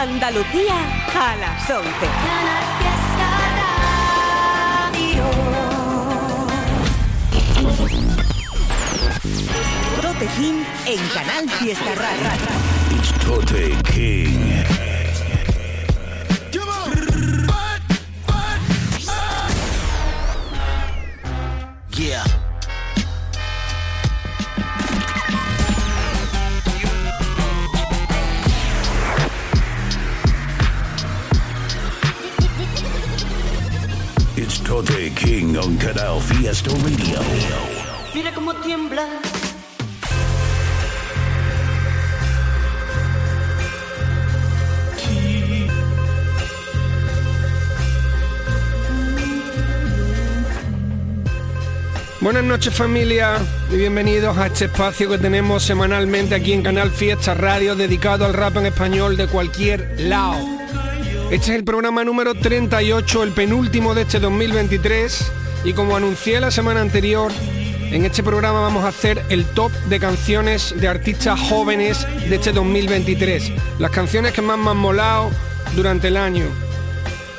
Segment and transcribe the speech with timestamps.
[0.00, 0.76] Andalucía
[1.14, 1.90] a las 11.
[10.00, 12.96] Tote King en Canal Fiesta Radio.
[12.96, 14.99] It's Tote King.
[35.80, 37.20] Canal Fiesta Radio.
[38.14, 39.06] Mira cómo tiembla.
[52.20, 53.38] Buenas noches familia
[53.72, 58.34] y bienvenidos a este espacio que tenemos semanalmente aquí en Canal Fiesta Radio dedicado al
[58.34, 60.46] rap en español de cualquier lado.
[61.30, 66.50] Este es el programa número 38, el penúltimo de este 2023 y como anuncié la
[66.50, 67.30] semana anterior,
[67.90, 72.52] en este programa vamos a hacer el top de canciones de artistas jóvenes de este
[72.52, 73.52] 2023.
[73.78, 75.30] Las canciones que más me han molado
[75.74, 76.44] durante el año.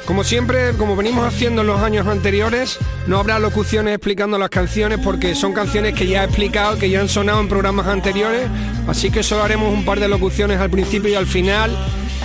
[0.06, 5.00] Como siempre, como venimos haciendo en los años anteriores, no habrá locuciones explicando las canciones
[5.02, 8.48] porque son canciones que ya he explicado, que ya han sonado en programas anteriores,
[8.88, 11.72] así que solo haremos un par de locuciones al principio y al final.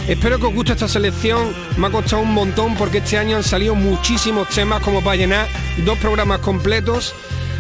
[0.09, 3.43] Espero que os guste esta selección, me ha costado un montón porque este año han
[3.43, 5.48] salido muchísimos temas como para llenar
[5.85, 7.13] dos programas completos,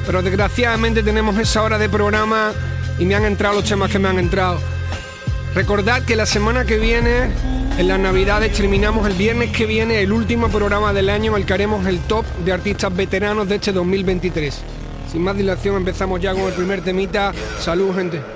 [0.06, 2.52] pero desgraciadamente tenemos esa hora de programa
[3.00, 4.60] y me han entrado los temas que me han entrado.
[5.56, 7.30] Recordad que la semana que viene,
[7.78, 11.46] en las navidades, terminamos el viernes que viene el último programa del año en el
[11.46, 14.62] que haremos el top de artistas veteranos de este 2023.
[15.10, 17.32] Sin más dilación empezamos ya con el primer temita.
[17.58, 18.35] Salud gente.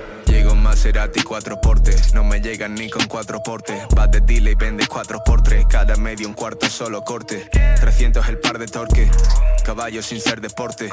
[0.61, 3.83] Maserati cuatro portes, no me llegan ni con cuatro portes.
[3.95, 7.49] Vas de dile y vendes cuatro por tres, cada medio un cuarto solo corte.
[7.79, 9.09] 300 el par de torque,
[9.65, 10.91] caballo sin ser deporte.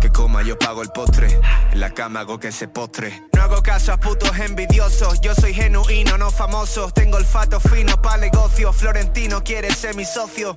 [0.00, 1.28] Que coma yo pago el postre,
[1.72, 3.22] en la cama hago que se postre.
[3.32, 6.90] No hago caso a putos envidiosos, yo soy genuino, no famoso.
[6.90, 10.56] Tengo olfato fino pa' negocio, Florentino quiere ser mi socio.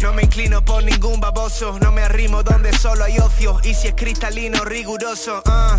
[0.00, 3.60] No me inclino por ningún baboso, no me arrimo donde solo hay ocio.
[3.62, 5.78] Y si es cristalino, riguroso, ah.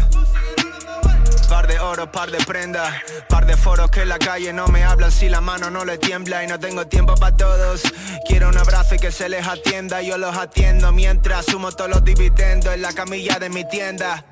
[1.49, 2.91] Par de oro, par de prendas,
[3.29, 5.97] par de foros que en la calle no me hablan si la mano no le
[5.97, 7.81] tiembla y no tengo tiempo para todos.
[8.27, 12.03] Quiero un abrazo y que se les atienda, yo los atiendo mientras sumo todos los
[12.03, 14.25] dividendos en la camilla de mi tienda.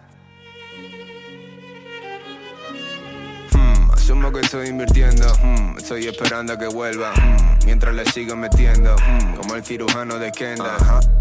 [4.02, 8.96] Asumo que estoy invirtiendo, hmm, estoy esperando a que vuelva, hmm, mientras le sigo metiendo,
[8.96, 10.76] hmm, como el cirujano de Kendall.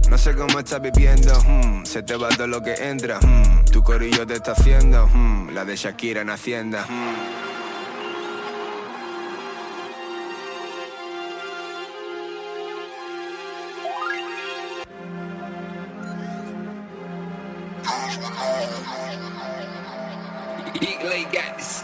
[0.08, 1.30] No sé cómo estás viviendo,
[1.84, 3.20] se te va todo lo que entra,
[3.70, 5.10] tu corillo te está haciendo,
[5.52, 6.86] la de Shakira en Hacienda.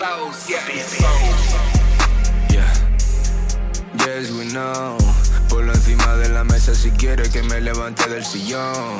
[0.07, 0.33] Hmm.
[2.53, 2.73] Yeah.
[3.99, 4.97] Yes, we know.
[5.49, 8.97] Ponlo encima de la mesa si quieres que me levante del sillón.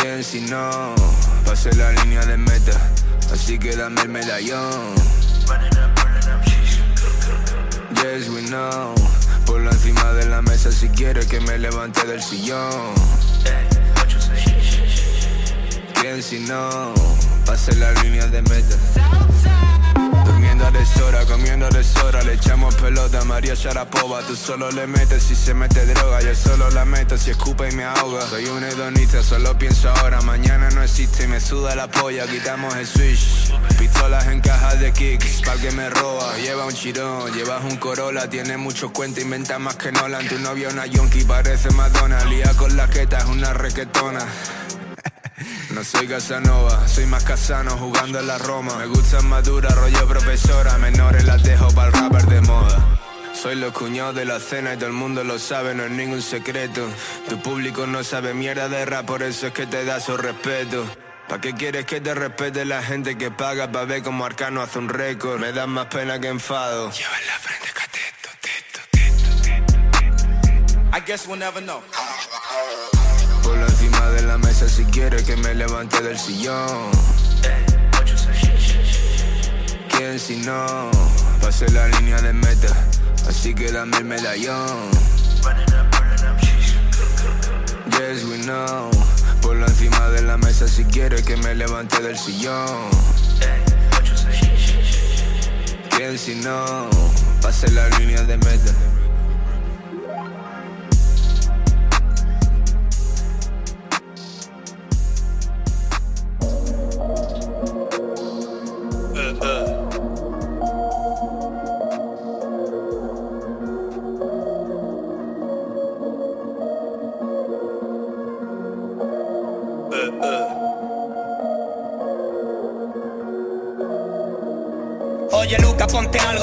[0.00, 0.94] ¿Quién si no?
[1.46, 2.72] Pasé la línea de meta,
[3.32, 4.94] así que dame el medallón.
[8.02, 8.94] Yes, we know.
[9.46, 12.94] Ponlo encima de la mesa si quieres que me levante del sillón.
[16.00, 17.13] ¿Quién si no?
[17.44, 18.76] Pasé la línea de meta.
[20.24, 22.22] Durmiendo a deshora, comiendo a deshora.
[22.22, 26.22] Le echamos pelota a María Sharapova Tú solo le metes si se mete droga.
[26.22, 28.26] Yo solo la meto si escupa y me ahoga.
[28.28, 30.20] Soy un hedonista, solo pienso ahora.
[30.22, 32.26] Mañana no existe y me suda la polla.
[32.26, 33.52] Quitamos el switch.
[33.78, 38.28] Pistolas en cajas de kicks Pa'l que me roba, lleva un chirón Llevas un Corolla,
[38.28, 40.26] tiene muchos cuentos Inventa más que Nolan.
[40.28, 42.24] Tu novia una yonki, parece Madonna.
[42.24, 44.26] Lía con la queta, es una requetona
[45.74, 48.76] no soy Casanova, soy más casano jugando en la Roma.
[48.76, 53.00] Me gustan maduras, rollo profesora, menores las dejo para el rapper de moda.
[53.34, 56.22] Soy los cuñados de la cena y todo el mundo lo sabe, no es ningún
[56.22, 56.88] secreto.
[57.28, 60.86] Tu público no sabe mierda de rap, por eso es que te da su respeto.
[61.28, 64.78] ¿Pa' qué quieres que te respete la gente que paga pa' ver como Arcano hace
[64.78, 65.40] un récord?
[65.40, 66.92] Me dan más pena que enfado.
[66.92, 69.18] Lleva la frente cateto, teto, teto.
[70.96, 71.82] I guess we'll never know.
[73.44, 76.90] Ponlo encima de la mesa si quieres que me levante del sillón.
[79.90, 80.90] ¿Quién si no?
[81.42, 82.74] Pasé la línea de meta,
[83.28, 84.90] así que dame el medallón.
[87.90, 88.90] Yes, we know.
[89.42, 92.88] Ponlo encima de la mesa si quieres que me levante del sillón.
[95.90, 96.88] ¿Quién si no?
[97.42, 98.93] Pase la línea de meta.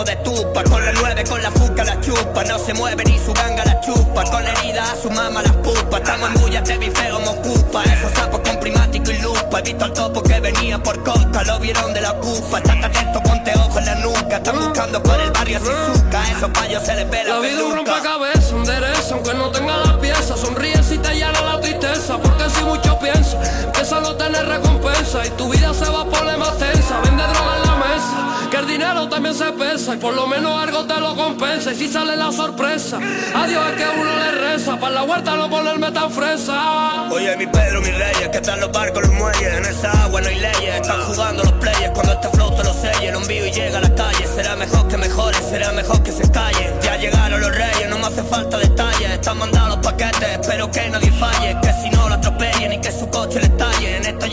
[0.03, 2.43] De tupa Con la nueve, con la fuca la chupa.
[2.43, 4.23] No se mueve ni su ganga la chupa.
[4.23, 5.97] Con herida a su mamá las pupa.
[5.97, 9.59] Estamos en te vi feo, me ocupa Esos sapos con primático y lupa.
[9.59, 13.21] He visto al topo que venía por coca Lo vieron de la ocupa Estate atento,
[13.21, 14.37] ponte ojo en la nuca.
[14.37, 17.75] Están buscando por el barrio Shizuka Esos payos se les ve la La vida un
[17.75, 20.39] rompecabezas, un derecho, aunque no tenga las piezas.
[20.39, 23.37] Sonríe si te llena la tristeza, porque si mucho piensa,
[23.91, 27.01] a no tener recompensa y tu vida se va por la más tensa.
[27.03, 27.20] Vende
[28.49, 31.71] que el dinero también se pesa y por lo menos algo te lo compensa.
[31.71, 32.99] Y si sale la sorpresa,
[33.33, 37.09] adiós es que uno le reza, para la huerta no ponerme tan fresa.
[37.11, 40.27] Oye, mi Pedro, mis reyes, que están los barcos, los muelles, en esa agua no
[40.27, 43.51] hay leyes, están jugando los players, cuando este flow te lo selle, lo envío y
[43.51, 47.41] llega a la calle, será mejor que mejore, será mejor que se calle, ya llegaron
[47.41, 51.57] los reyes, no me hace falta detalles, están mandando los paquetes, espero que nadie falle,
[51.61, 54.25] que si no lo atropellen y que su coche le estalle, en esto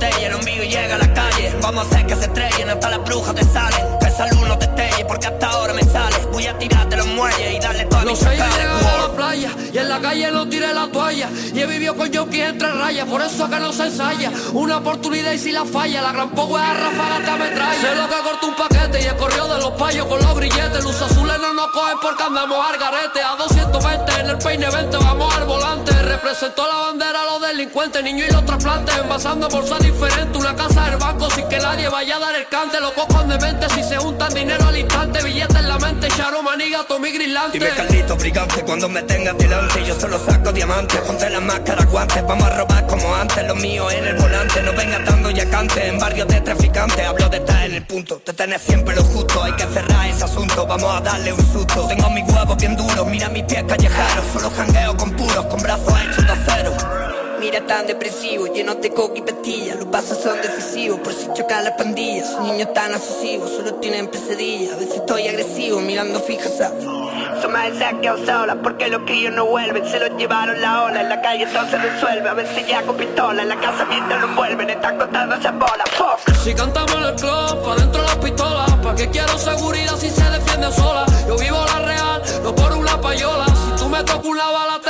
[0.00, 3.04] embotelle, lo envío llega a la calle, vamos a hacer que se estrellen, hasta las
[3.04, 4.69] brujas te salen, que esa luz no te
[5.10, 8.18] porque hasta ahora me sale, voy a tirarte los muelles y darle toda mi Los
[8.20, 11.28] seis a la playa y en la calle no tiré la toalla.
[11.52, 14.30] Y he vivido con Yoki entre rayas, por eso que no se ensaya.
[14.52, 17.80] Una oportunidad y si la falla, la gran power a ráfaga te ametralla.
[17.80, 20.84] Sé lo que cortó un paquete y el correo de los payos con los grilletes.
[20.84, 23.20] Luz azules no nos cogen porque andamos al garete.
[23.20, 25.92] A 220 en el peine 20, vamos al volante.
[26.02, 28.96] Representó la bandera a los delincuentes, niños y los trasplantes.
[28.96, 32.80] Envasando bolsa diferente, una casa del banco sin que nadie vaya a dar el cante.
[32.80, 34.99] Los cocos de mente si se juntan dinero al instante.
[35.08, 37.58] Billetes en la mente, Charo Maniga, Tommy Grillante.
[37.58, 42.22] Dime Carlito brigante cuando me tengas delante Yo solo saco diamantes, ponte la máscara, guantes
[42.26, 45.86] Vamos a robar como antes, lo mío en el volante No vengas dando ya cante
[45.86, 49.42] en barrios de traficantes Hablo de estar en el punto, te tenés siempre lo justo
[49.42, 51.86] Hay que cerrar ese asunto, vamos a darle un susto.
[51.88, 55.94] Tengo mis huevos bien duros, mira mis pies callejeros Solo jangueo con puros, con brazos
[56.02, 56.99] hechos de acero
[57.40, 61.64] Mira tan depresivo, lleno de coca y pastillas Los pasos son decisivos, por si chocan
[61.64, 66.50] las pandillas Son niños tan obsesivos, solo tienen pesadillas A veces estoy agresivo, mirando fija,
[66.50, 66.84] ¿sabes?
[66.84, 70.82] Son más se han quedado solas porque los críos no vuelven Se los llevaron la
[70.84, 73.86] ola, en la calle todo se resuelve A veces ya con pistola, en la casa
[73.86, 78.02] mientras nos vuelven Están contando esas bolas, fuck Si cantamos en el club, pa' dentro
[78.02, 81.06] las pistolas ¿Pa' qué quiero seguridad si se defiende sola?
[81.26, 84.89] Yo vivo la real, no por una payola Si tú me tocas una bala te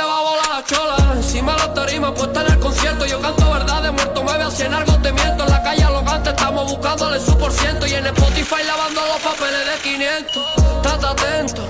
[0.61, 3.05] la chola Encima la tarima puesta en el concierto.
[3.05, 5.43] Yo canto verdad, de muerto me veo si en algo te miento.
[5.43, 7.87] En la calle alocante estamos buscándole su por ciento.
[7.87, 10.43] Y en Spotify lavando los papeles de 500
[10.83, 11.61] Estate atento,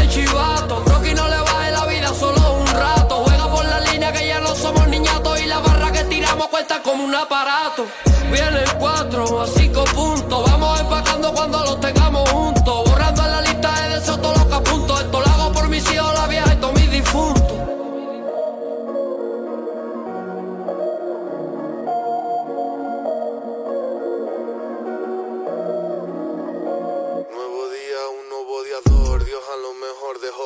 [0.00, 0.82] el chivato.
[0.86, 3.24] Rocky no le baje la vida solo un rato.
[3.24, 5.40] Juega por la línea que ya no somos niñatos.
[5.40, 7.86] Y la barra que tiramos cuenta como un aparato.
[8.30, 10.50] Viene el 4 a 5 puntos.
[10.50, 12.84] Vamos empacando cuando los tengamos juntos.
[12.88, 15.00] Borrando en la lista de deseos todos los que apunto.
[15.00, 15.29] Esto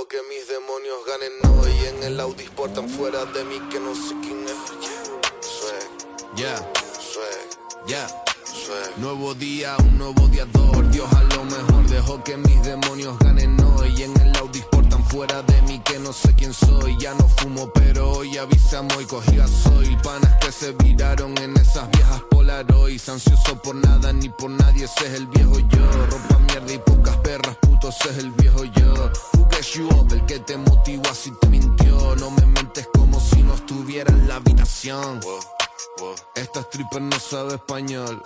[0.09, 1.73] que mis demonios ganen hoy.
[1.87, 4.57] En el Audi portan fuera de mí que no sé quién es.
[5.41, 6.57] Swag, Yeah,
[6.99, 8.07] swag, yeah.
[8.45, 8.99] swag.
[8.99, 10.91] Nuevo día, un nuevo odiador.
[10.91, 14.03] Dios a lo mejor dejó que mis demonios ganen hoy.
[14.03, 14.84] En el Audi portan
[15.15, 16.97] fuera de mí que no sé quién soy.
[16.99, 19.97] Ya no fumo, pero hoy avisamos y cogí soy.
[20.03, 23.09] Panas que se viraron en esas viejas Polaroids.
[23.09, 26.07] Ansioso por nada ni por nadie, ese es el viejo yo.
[26.11, 29.11] Ropa mierda y pocas perras, puto, ese es el viejo yo.
[29.35, 32.17] Who gets you up, el que te motivó así te mintió.
[32.17, 35.21] No me mentes como si no estuviera en la habitación.
[36.35, 38.21] Esta stripper no sabe español.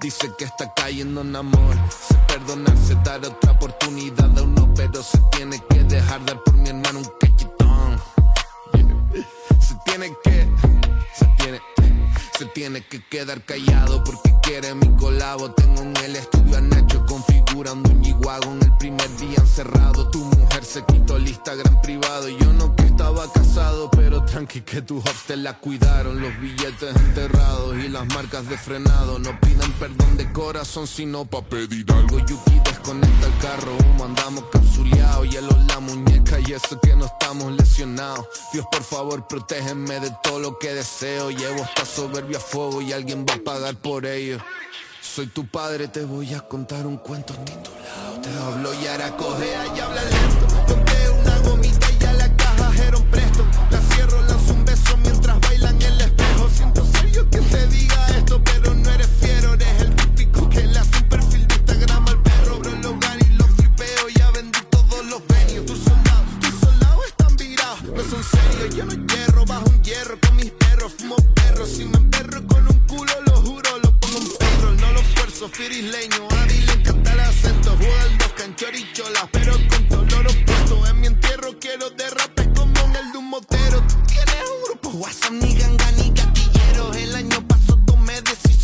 [0.00, 1.76] Dice que está cayendo en amor.
[2.08, 4.30] Se perdonarse, dar otra oportunidad
[12.88, 15.52] que quedar callado porque quiere mi colabo.
[15.52, 16.95] Tengo en el estudio a Nacho
[17.58, 20.10] un G-Wagon el primer día encerrado.
[20.10, 22.28] Tu mujer se quitó el Instagram privado.
[22.28, 26.20] Yo no que estaba casado, pero tranqui que tus hops te la cuidaron.
[26.20, 29.18] Los billetes enterrados y las marcas de frenado.
[29.18, 32.18] No pidan perdón de corazón, sino pa' pedir algo.
[32.18, 35.30] Yuki desconecta el carro, humo, andamos capsuleados.
[35.30, 38.26] Hielo en la muñeca y eso que no estamos lesionados.
[38.52, 41.30] Dios, por favor, protégeme de todo lo que deseo.
[41.30, 44.40] Llevo esta soberbia a fuego y alguien va a pagar por ello.
[45.16, 48.20] Soy tu padre, te voy a contar un cuento titulado.
[48.20, 50.46] Te hablo y ahora cojea y habla lento.
[50.68, 53.46] Compré una gomita y a la caja un presto.
[53.70, 56.50] La cierro, lanzo un beso mientras bailan en el espejo.
[56.50, 59.54] Siento serio que te diga esto, pero no eres fiero.
[59.54, 62.58] Eres el típico que le hace un perfil de Instagram al perro.
[62.58, 62.94] Bro, los
[63.26, 64.08] y los flipeo.
[64.18, 65.64] Ya vendí todos los venios.
[65.64, 67.82] Tus soldados, tus soldados están virados.
[67.84, 69.46] No son serios, yo no hierro.
[69.46, 70.92] Bajo un hierro con mis perros.
[70.98, 71.70] Fumo perros.
[71.70, 74.80] Si me emperro con un culo, lo juro, lo pongo en payroll.
[74.80, 76.28] No lo fuerzo, firisleño.
[76.66, 77.76] Le encanta el acento.
[77.76, 79.28] Juega el dos canchoricholas.
[79.32, 80.86] Pero con todo lo puesto.
[80.86, 83.82] En mi entierro quiero derrapes como en el de un motero.
[84.06, 86.35] Tienes un grupo WhatsApp, ni ganga, ni gatilleros.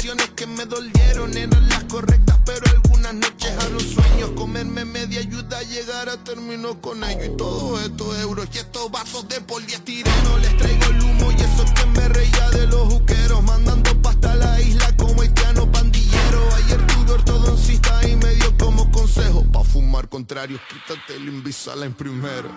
[0.03, 1.37] Decisiones que me dolieron.
[1.37, 4.31] Eran las correctas, pero algunas noches a los sueños.
[4.35, 7.25] Comerme media ayuda a llegar a término con ello.
[7.25, 10.39] Y todos estos euros y estos vasos de poliestireno.
[10.39, 13.43] Les traigo el humo y eso que me reía de los juqueros.
[13.45, 16.49] Mandando pasta a la isla como haitiano pandillero.
[16.57, 19.45] Ayer tuve ortodoncista y me dio como consejo.
[19.53, 22.51] Pa' fumar contrario, quítate el Invisalign primero.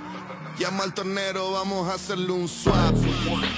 [0.57, 2.95] Llama al tornero, vamos a hacerle un swap.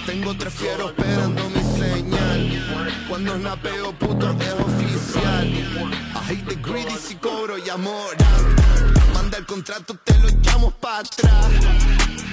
[0.05, 2.06] Tengo tres fieros esperando mi señal.
[3.17, 5.47] Cuando napeo, puto es oficial.
[6.13, 8.15] I hate the greedy si cobro y amor.
[9.11, 11.49] Manda el contrato, te lo llamo para atrás.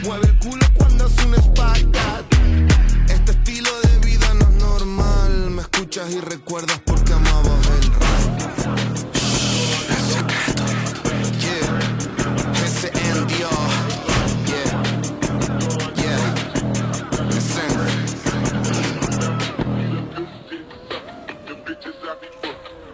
[0.02, 2.26] Mueve el culo cuando hace un espagat.
[3.08, 5.50] Este estilo de vida no es normal.
[5.52, 8.34] Me escuchas y recuerdas porque amabas el rap.
[11.40, 11.80] Yeah,
[12.62, 12.92] ese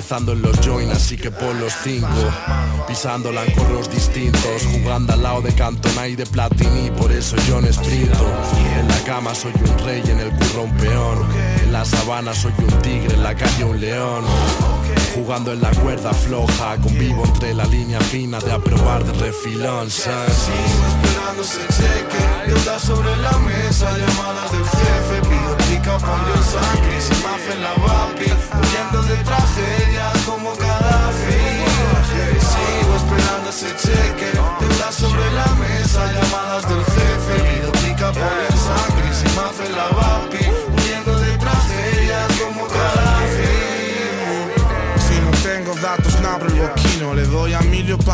[0.00, 2.08] Empezando en los join así que pon los cinco.
[2.88, 7.60] Pisándola en corros distintos Jugando al lado de Cantona y de Platini Por eso yo
[7.60, 8.26] no esprinto
[8.78, 11.18] En la cama soy un rey, en el curro un peón.
[11.62, 14.24] En la sabana soy un tigre, en la calle un león.
[15.14, 20.99] Jugando en la cuerda floja Convivo entre la línea fina de aprobar de refilón son.
[21.38, 22.48] Ese cheque.
[22.48, 25.20] Deuda sobre la mesa, llamadas del jefe.
[25.22, 31.64] Pido pica, pollo, sangre Sin mafia en la vapi Huyendo de tragedias como cada fin.
[32.50, 34.32] Sigo esperando ese cheque.
[34.60, 36.49] Deuda sobre la mesa, llamadas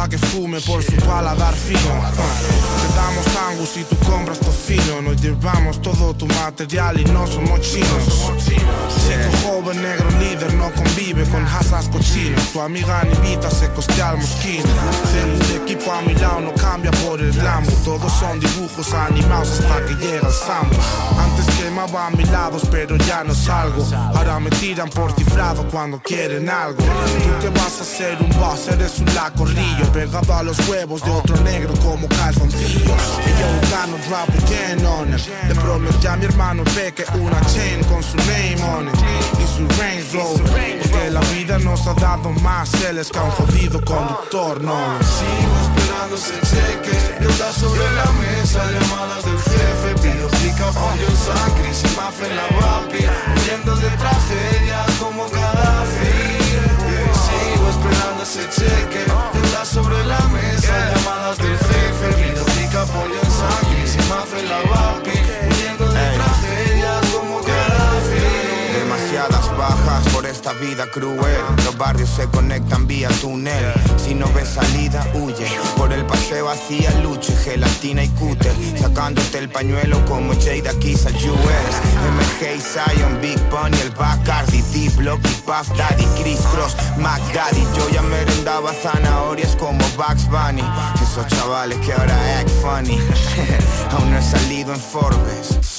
[0.08, 1.80] que fume por su paladar fino.
[1.80, 5.02] Te damos angus y tú compras tocino.
[5.02, 8.32] Nos llevamos todo tu material y no somos chinos.
[8.44, 12.52] Chico joven, negro líder, no convive con hasas cochinos.
[12.52, 14.64] Tu amiga Anivita se costea al mosquino.
[15.12, 17.72] Tengo un equipo a mi lado, no cambia por el lambo.
[17.84, 20.76] Todos son dibujos animados hasta que llega el sambo.
[21.18, 23.84] Antes quemaba a mi lados, pero ya no salgo.
[24.14, 26.82] Ahora me tiran por cifrado cuando quieren algo.
[26.82, 29.84] Tú que vas a ser un boss, eres un lacorrillo.
[29.96, 32.84] Pegado a los huevos de otro negro como calzoncillos.
[32.84, 35.26] Y yo gano drop again on it.
[35.48, 38.94] Le prometí a mi hermano Peque una chain con su name on it.
[39.40, 40.80] Y su Range Rover.
[40.82, 44.76] Porque la vida nos ha dado más celes que un jodido conductor, no.
[45.00, 51.72] Sigo esperando ese cheque Deuda sobre la mesa, llamadas del jefe Pido pica, pollo, sangre
[51.72, 53.04] Sin mafia en la vapi
[53.34, 56.36] Huyendo de tragedias como cada fin
[57.24, 59.35] Sigo esperando ese cheque
[59.66, 64.60] sobre la mesa, llamadas del jefe Pido pica, pollo, sangre Sin mafia en la
[70.46, 71.40] esta vida cruel.
[71.64, 73.72] Los barrios se conectan vía túnel.
[73.96, 75.46] Si no ves salida, huye.
[75.76, 78.52] Por el paseo hacía luche, gelatina y cúter.
[78.78, 81.74] Sacándote el pañuelo como Jada Kiss al US.
[82.14, 87.66] MG y Zion, Big Bunny, el Bacardi, D-Block y Puff Daddy, Chris Cross, Mac Daddy.
[87.76, 90.62] Yo ya merendaba zanahorias como Bugs Bunny.
[91.02, 93.00] Esos chavales que ahora act funny.
[93.90, 95.75] Aún no he salido en Forbes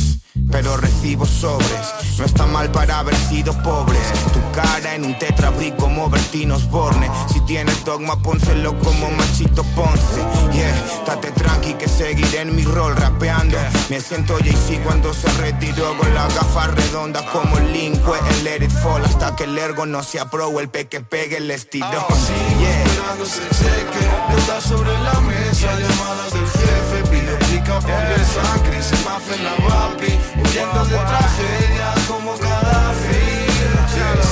[0.52, 2.18] pero recibo sobres.
[2.18, 4.02] No está mal para haber sido pobres.
[4.34, 7.10] Tu cara en un tetrabric como Bertinos Borne.
[7.32, 10.22] Si tienes dogma, pónselo como Machito Ponce.
[10.54, 10.74] Yeah,
[11.06, 13.58] date tranqui que seguiré en mi rol rapeando.
[13.90, 18.64] Me siento Jay-Z cuando se retiró con la gafa redonda como el Linkwe en Let
[18.66, 19.04] It Fall.
[19.06, 21.92] Hasta que el ergo no se aprobó, el peque pegue el estirón.
[21.92, 22.88] Yeah.
[23.18, 29.44] Cheque Deuda sobre la mesa, llamadas del jefe Pido pica, pollo, sangre Sin mafia en
[29.44, 33.46] la vapi Huyendo de tragedias como cada fin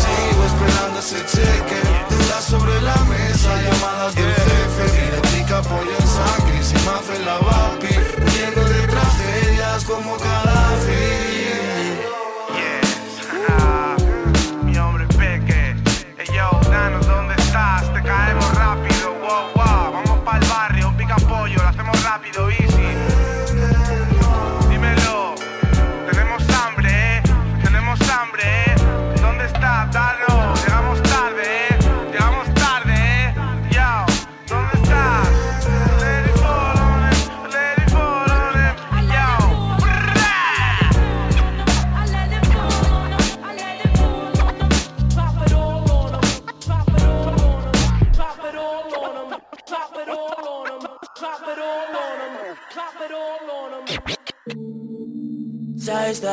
[0.01, 6.79] Sigo esperando ese cheque Deuda sobre la mesa, llamadas del jefe pica, pollo, sangre Sin
[7.15, 10.44] en la vapi Huyendo de tragedias como cada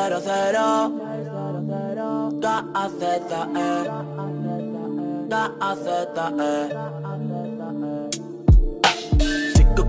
[0.02, 0.90] Cero cero
[2.42, 3.70] K-A-Z-E
[5.30, 6.52] K-A-Z-E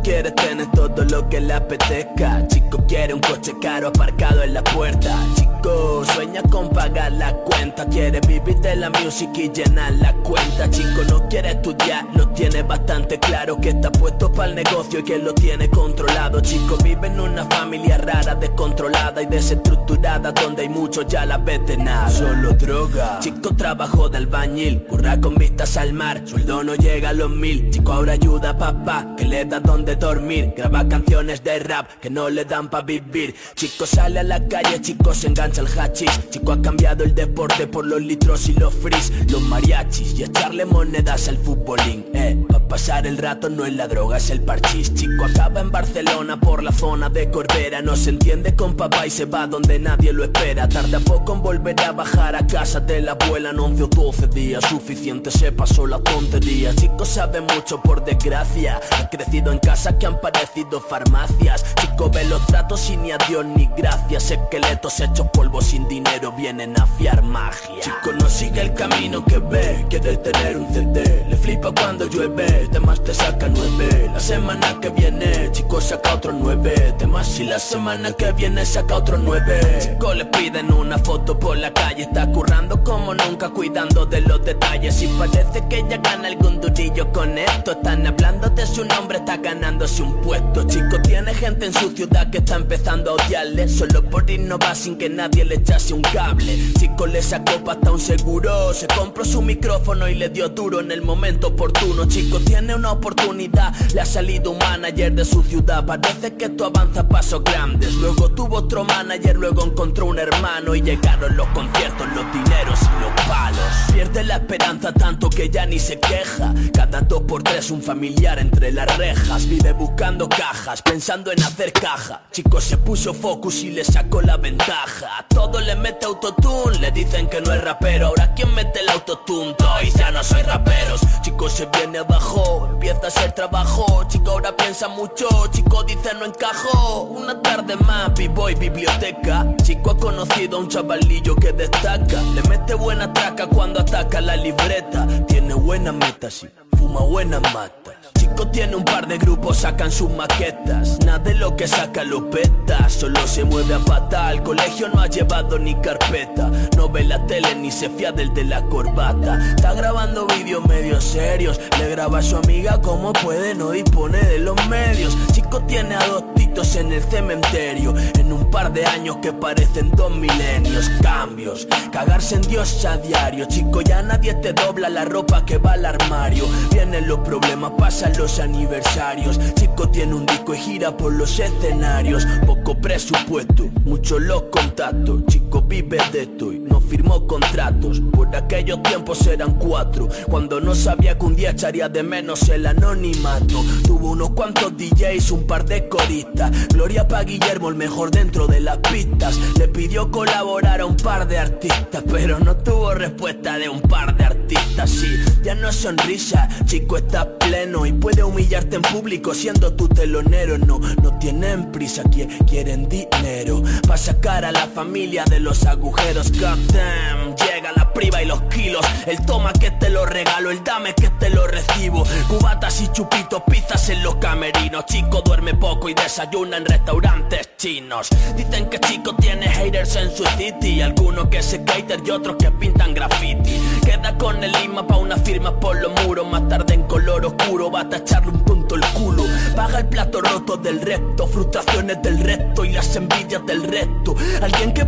[0.04, 2.46] quiere tener todo lo que le apetezca.
[2.48, 5.18] Chico quiere un coche caro aparcado en la puerta.
[5.36, 7.86] Chico sueña con pagar la cuenta.
[7.88, 10.70] Quiere vivir de la música y llenar la cuenta.
[10.70, 15.04] Chico no quiere estudiar, lo tiene bastante claro que está puesto para el negocio y
[15.04, 16.42] que lo tiene controlado.
[16.42, 21.66] Chico vive en una familia rara, descontrolada y desestructurada donde hay muchos ya la vez
[21.66, 22.10] de nada.
[22.10, 23.20] Solo droga.
[23.22, 26.22] Chico trabajo del bañil, curra con vistas al mar.
[26.26, 27.70] Sueldo no llega a los mil.
[27.72, 30.54] Chico ahora ayuda a papá que le da donde dormir.
[30.56, 33.36] Graba canciones de rap que no le dan pa' vivir.
[33.56, 36.30] Chico sale a la calle, chico se engancha el hachís.
[36.30, 40.66] Chico ha cambiado el deporte por los litros y los frizz, los mariachis y echarle
[40.66, 42.06] monedas al futbolín.
[42.14, 44.94] Eh, pa' pasar el rato no es la droga, es el parchís.
[44.94, 47.82] Chico acaba en Barcelona por la zona de Corbera.
[47.82, 50.68] No se entiende con papá y se va donde nadie lo espera.
[50.68, 54.28] Tarda poco en volver a bajar a casa de la abuela en 11 o 12
[54.28, 54.64] días.
[54.68, 56.74] Suficiente se pasó la tontería.
[56.76, 58.80] Chico sabe mucho por desgracia.
[58.92, 61.66] Ha crecido en casa que han parecido farmacias.
[61.82, 64.32] Chico ve los tratos y ni adiós ni gracias.
[64.32, 67.82] Esqueletos hechos polvo sin dinero vienen a fiar magia.
[67.82, 71.26] Chico no sigue el camino que ve, quiere tener un CD.
[71.28, 74.10] Le flipa cuando llueve, temas te saca nueve.
[74.14, 76.96] La semana que viene, chico saca otro nueve.
[76.98, 79.60] Temas y la semana que viene saca otro nueve.
[79.82, 84.44] Chico le piden una foto por la calle, está currando como nunca, cuidando de los
[84.46, 85.02] detalles.
[85.02, 87.74] Y parece que ya gana algún durillo con esto.
[87.74, 89.38] Están hablando de su nombre, está
[89.74, 90.64] ganándose un puesto.
[90.68, 93.68] Chico tiene gente en su ciudad que está empezando a odiarle.
[93.68, 96.58] Solo por innovar sin que nadie le echase un cable.
[96.80, 100.92] Chico le sacó pasta un seguro, se compró su micrófono y le dio duro en
[100.92, 102.06] el momento oportuno.
[102.08, 105.86] Chico tiene una oportunidad, le ha salido un manager de su ciudad.
[105.86, 107.94] Parece que esto avanza pasos grandes.
[107.96, 113.02] Luego tuvo otro manager, luego encontró un hermano y llegaron los conciertos, los dineros y
[113.02, 113.64] los palos.
[113.92, 116.54] Pierde la esperanza tanto que ya ni se queja.
[116.74, 119.48] Cada dos por tres un familiar entre las rejas.
[119.72, 122.24] Buscando cajas, pensando en hacer caja.
[122.32, 125.20] Chico se puso focus y le sacó la ventaja.
[125.20, 128.08] A todo le mete autotune, le dicen que no es rapero.
[128.08, 131.02] Ahora quién mete el autotune, y ya no soy raperos.
[131.22, 134.04] Chico se viene abajo, empieza a ser trabajo.
[134.08, 137.04] Chico ahora piensa mucho, chico dice no encajo.
[137.04, 139.56] Una tarde más, b-boy, biblioteca.
[139.64, 142.22] Chico ha conocido a un chavalillo que destaca.
[142.36, 145.08] Le mete buena traca cuando ataca la libreta.
[145.28, 146.48] Tiene buena meta, sí,
[146.78, 148.03] fuma buena mata.
[148.34, 150.98] Chico tiene un par de grupos, sacan sus maquetas.
[151.06, 154.28] Nada de lo que saca lo peta, solo se mueve a pata.
[154.28, 156.50] Al colegio no ha llevado ni carpeta.
[156.76, 159.40] No ve la tele ni se fía del de la corbata.
[159.56, 161.62] Está grabando vídeos medio serios.
[161.78, 165.16] Le graba a su amiga como puede, no dispone de los medios.
[165.32, 167.96] Chico tiene a dos en el cementerio.
[168.20, 170.90] En un par de años que parecen dos milenios.
[171.02, 173.46] Cambios, cagarse en Dios a diario.
[173.48, 176.46] Chico, ya nadie te dobla la ropa que va al armario.
[176.72, 179.40] Vienen los problemas, pasan los aniversarios.
[179.56, 182.26] Chico tiene un disco y gira por los escenarios.
[182.46, 185.26] Poco presupuesto, muchos los contactos.
[185.28, 188.00] Chico vive de esto y no firmó contratos.
[188.12, 190.08] Por aquellos tiempos eran cuatro.
[190.30, 193.64] Cuando no sabía que un día echaría de menos el anonimato.
[193.86, 196.43] Tuvo unos cuantos DJs, un par de coristas.
[196.70, 199.38] Gloria pa' Guillermo, el mejor dentro de las pistas.
[199.58, 204.16] Le pidió colaborar a un par de artistas, pero no tuvo respuesta de un par
[204.18, 204.90] de artistas.
[204.90, 205.08] Sí,
[205.44, 210.58] ya no sonrisa, chico está pleno y puede humillarte en público siendo tu telonero.
[210.58, 213.62] No, no tienen prisa, qui- quieren dinero.
[213.88, 216.32] Pa' sacar a la familia de los agujeros.
[216.32, 218.86] Goddamn, llega la priva y los kilos.
[219.06, 222.04] El toma que te lo regalo, el dame que te lo recibo.
[222.28, 224.86] Cubatas y chupitos, pizzas en los camerinos.
[224.86, 225.94] Chico duerme poco y
[226.34, 228.10] desayuna en restaurantes chinos.
[228.36, 230.82] Dicen que chico tiene haters en su city.
[230.82, 233.60] Algunos que se cater y otros que pintan graffiti.
[233.86, 236.28] Queda con el lima pa' una firma por los muros.
[236.30, 239.24] Más tarde en color oscuro va a tacharle un punto el culo.
[239.56, 244.16] Paga el plato roto del resto, frustraciones del resto y las envidias del resto.
[244.42, 244.83] Alguien que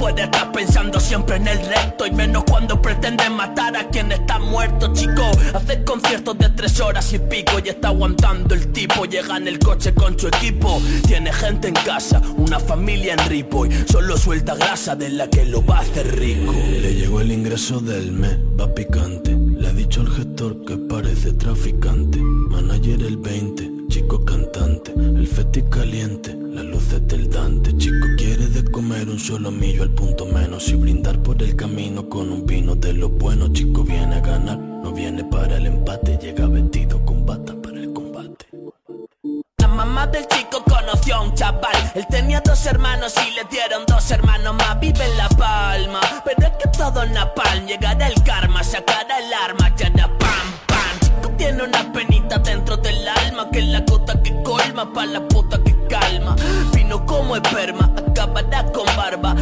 [0.00, 2.06] puede estar pensando siempre en el resto.
[2.06, 5.30] Y menos cuando pretende matar a quien está muerto, chico.
[5.54, 9.04] Hace conciertos de tres horas y pico y está aguantando el tipo.
[9.04, 10.80] Llega en el coche con su equipo.
[11.06, 13.68] Tiene gente en casa, una familia en Ripoll.
[13.86, 16.52] Solo suelta grasa de la que lo va a hacer rico.
[16.52, 19.36] Le llegó el ingreso del mes, va picante.
[19.36, 22.18] Le ha dicho al gestor que parece traficante.
[22.18, 24.92] Manager el 20, chico cantante.
[24.96, 27.76] El feti caliente, las luces del Dante.
[27.76, 30.68] Chico quiere de comer un solo millo al punto menos.
[30.68, 33.48] Y brindar por el camino con un vino de lo bueno.
[33.52, 36.18] Chico viene a ganar, no viene para el empate.
[36.18, 38.46] Llega vestido con bata para el combate.
[39.58, 41.92] La mamá del chico conoció a un chaval.
[41.94, 44.78] Él tenía dos hermanos y le dieron dos hermanos más.
[44.80, 47.66] Vive en La Palma, pero es que todo en napalm.
[47.66, 51.00] Llegará el karma, sacará el arma, ya da pam, pam.
[51.00, 55.20] Chico tiene una penita dentro del alma que es la gota que alma pa' la
[55.28, 56.36] puta que calma.
[56.72, 59.34] Vino como esperma, acabará con barba.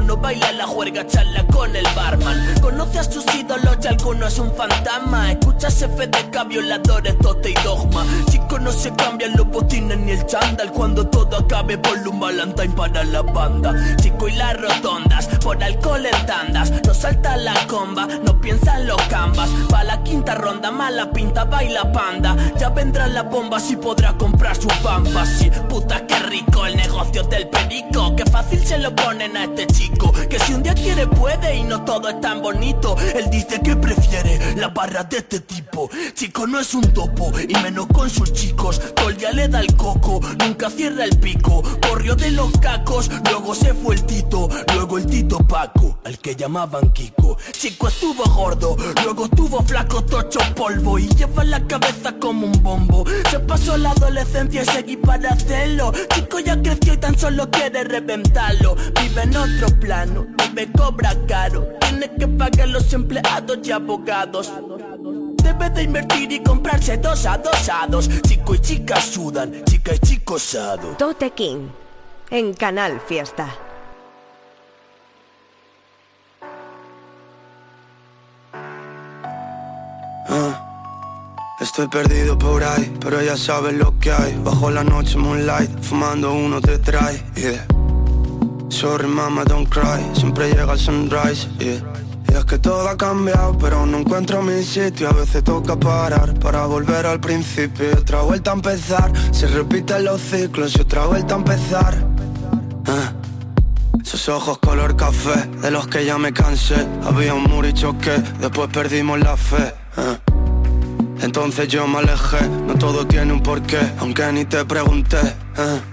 [0.00, 2.60] No baila la juerga, charla con el barman.
[2.62, 5.32] Conoce a sus ídolos y alguno es un fantasma.
[5.32, 8.04] Escucha F de violadores, tote y dogma.
[8.30, 10.72] Chico, no se cambian los botines ni el chándal.
[10.72, 13.74] Cuando todo acabe, por un valentine para la banda.
[14.00, 16.72] Chico y las rotondas, por alcohol en tandas.
[16.86, 19.50] No salta la comba, no piensa en los cambas.
[19.68, 22.34] Pa' la quinta ronda, mala pinta, baila panda.
[22.58, 25.26] Ya vendrá la bomba si podrá comprar su pampa.
[25.26, 28.16] Sí, puta que rico el negocio del perico.
[28.16, 29.81] Que fácil se lo ponen a este chico.
[30.28, 32.96] Que si un día quiere puede y no todo es tan bonito.
[33.14, 35.90] Él dice que prefiere la barra de este tipo.
[36.14, 38.80] Chico no es un topo y menos con sus chicos.
[38.94, 41.62] Tol ya le da el coco, nunca cierra el pico.
[41.88, 46.36] Corrió de los cacos, luego se fue el Tito, luego el Tito Paco, al que
[46.36, 47.36] llamaban Kiko.
[47.52, 53.04] Chico estuvo gordo, luego estuvo flaco, tocho polvo y lleva la cabeza como un bombo.
[53.30, 55.92] Se pasó la adolescencia y seguí para hacerlo.
[56.14, 58.76] Chico ya creció y tan solo quiere reventarlo.
[59.00, 61.68] Vive en otro plano, me cobra caro.
[61.80, 64.52] Tiene que pagar los empleados y abogados.
[65.42, 68.08] Debe de invertir y comprarse dos adosados.
[68.22, 70.96] Chico y chica sudan, chica y chico sado.
[70.96, 71.68] Tote King,
[72.30, 73.48] en Canal Fiesta.
[80.28, 80.68] Ah.
[81.62, 84.34] Estoy perdido por ahí, pero ya sabes lo que hay.
[84.42, 87.22] Bajo la noche moonlight, fumando uno te trae.
[87.36, 87.81] Yeah.
[88.72, 91.46] Sorry mama, don't cry, siempre llega el sunrise.
[91.58, 91.82] Yeah.
[92.30, 95.10] Y es que todo ha cambiado, pero no encuentro mi sitio.
[95.10, 97.90] A veces toca parar para volver al principio.
[97.90, 101.94] Y otra vuelta a empezar, se repiten los ciclos y otra vuelta a empezar.
[102.86, 103.12] Ah.
[104.02, 106.86] Esos ojos color café, de los que ya me cansé.
[107.04, 109.74] Había un muro y choqué, después perdimos la fe.
[109.98, 110.16] Ah.
[111.20, 115.18] Entonces yo me alejé, no todo tiene un porqué, aunque ni te pregunté.
[115.58, 115.91] eh.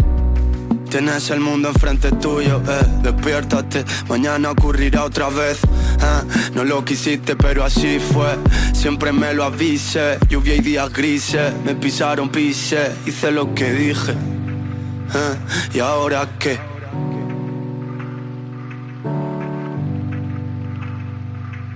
[0.90, 2.86] Tienes el mundo enfrente tuyo, eh.
[3.04, 5.60] despiértate, mañana ocurrirá otra vez.
[5.64, 6.50] eh.
[6.56, 8.36] No lo quisiste, pero así fue.
[8.74, 11.54] Siempre me lo avise, lluvia y días grises.
[11.64, 14.14] Me pisaron, pise, hice lo que dije.
[14.14, 15.36] eh.
[15.76, 16.60] ¿Y ahora qué?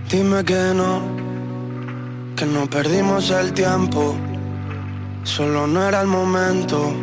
[0.10, 1.02] Dime que no,
[2.36, 4.16] que no perdimos el tiempo,
[5.24, 6.94] solo no era el momento.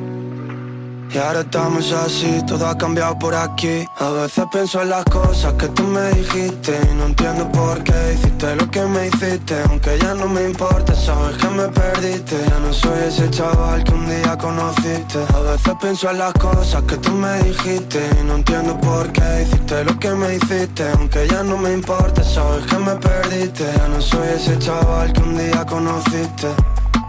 [1.13, 3.85] Y ahora estamos así, todo ha cambiado por aquí.
[3.99, 8.15] A veces pienso en las cosas que tú me dijiste y no entiendo por qué
[8.15, 9.61] hiciste lo que me hiciste.
[9.69, 12.37] Aunque ya no me importa, sabes que me perdiste.
[12.49, 15.19] Ya no soy ese chaval que un día conociste.
[15.35, 19.43] A veces pienso en las cosas que tú me dijiste y no entiendo por qué
[19.43, 20.91] hiciste lo que me hiciste.
[20.91, 23.65] Aunque ya no me importa, sabes que me perdiste.
[23.77, 26.49] Ya no soy ese chaval que un día conociste.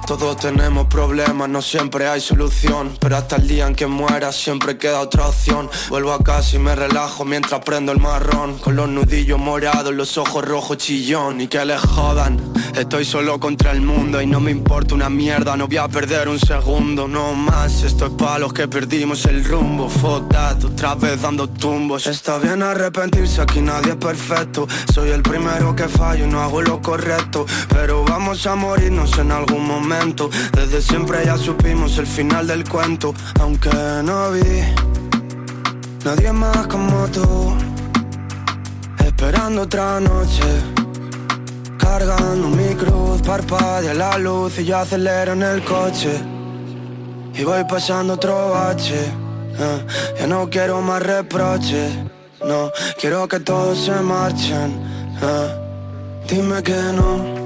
[0.07, 2.97] Todos tenemos problemas, no siempre hay solución.
[2.99, 5.69] Pero hasta el día en que muera siempre queda otra opción.
[5.89, 8.57] Vuelvo a casa y me relajo mientras prendo el marrón.
[8.57, 11.39] Con los nudillos morados, los ojos rojos chillón.
[11.39, 12.41] Y que le jodan
[12.75, 14.21] Estoy solo contra el mundo.
[14.21, 18.07] Y no me importa una mierda No voy a perder un segundo, no más Esto
[18.07, 19.87] es para los que perdimos el rumbo.
[19.87, 22.07] Fotat, otra vez dando tumbos.
[22.07, 24.67] Está bien arrepentirse, aquí nadie es perfecto.
[24.93, 27.45] Soy el primero que fallo y no hago lo correcto.
[27.69, 29.90] Pero vamos a morirnos en algún momento
[30.53, 33.13] Desde siempre ya supimos el final del cuento.
[33.41, 33.69] Aunque
[34.05, 34.63] no vi
[36.05, 37.53] Nadie más como tú.
[39.05, 40.47] Esperando otra noche.
[41.77, 46.13] Cargando mi cruz, parpadea la luz y yo acelero en el coche.
[47.33, 49.03] Y voy pasando otro bache.
[49.59, 49.85] Eh,
[50.19, 51.91] Ya no quiero más reproches.
[52.47, 54.79] No, quiero que todos se marchen.
[55.21, 56.27] Eh.
[56.29, 57.40] Dime que no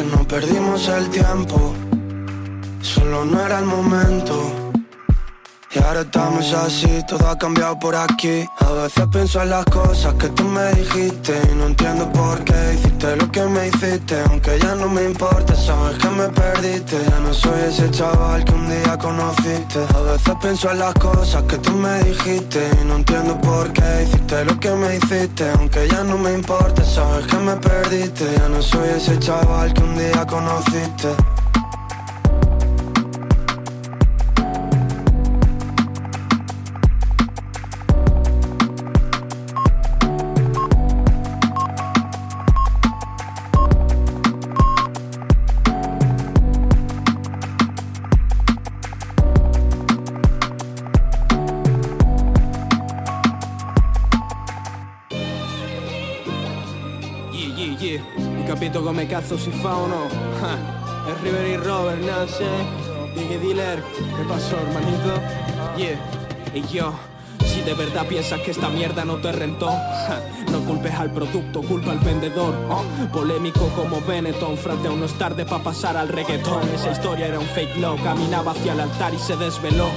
[0.00, 1.74] Que no perdimos el tiempo.
[2.80, 4.59] Solo no era el momento
[5.72, 8.44] y ahora estamos así, todo ha cambiado por aquí.
[8.58, 12.74] A veces pienso en las cosas que tú me dijiste Y no entiendo por qué
[12.74, 14.20] hiciste lo que me hiciste.
[14.28, 16.96] Aunque ya no me importa, sabes que me perdiste.
[17.08, 19.78] Ya no soy ese chaval que un día conociste.
[19.94, 24.02] A veces pienso en las cosas que tú me dijiste Y no entiendo por qué
[24.02, 25.50] hiciste lo que me hiciste.
[25.52, 28.24] Aunque ya no me importa, sabes que me perdiste.
[28.38, 31.14] Ya no soy ese chaval que un día conociste
[58.70, 60.06] capito come cazzo si fa o no?
[63.14, 65.14] Dije dealer, ¿qué pasó, hermanito?
[65.76, 65.98] Yeah,
[66.54, 66.92] y yo.
[67.44, 69.72] Si de verdad piensas que esta mierda no te rentó,
[70.52, 72.54] no culpes al producto, culpa al vendedor.
[72.70, 76.62] Oh, polémico como Benetton, frente a no es tarde para pasar al reggaetón.
[76.72, 79.88] Esa historia era un fake love, caminaba hacia el altar y se desveló.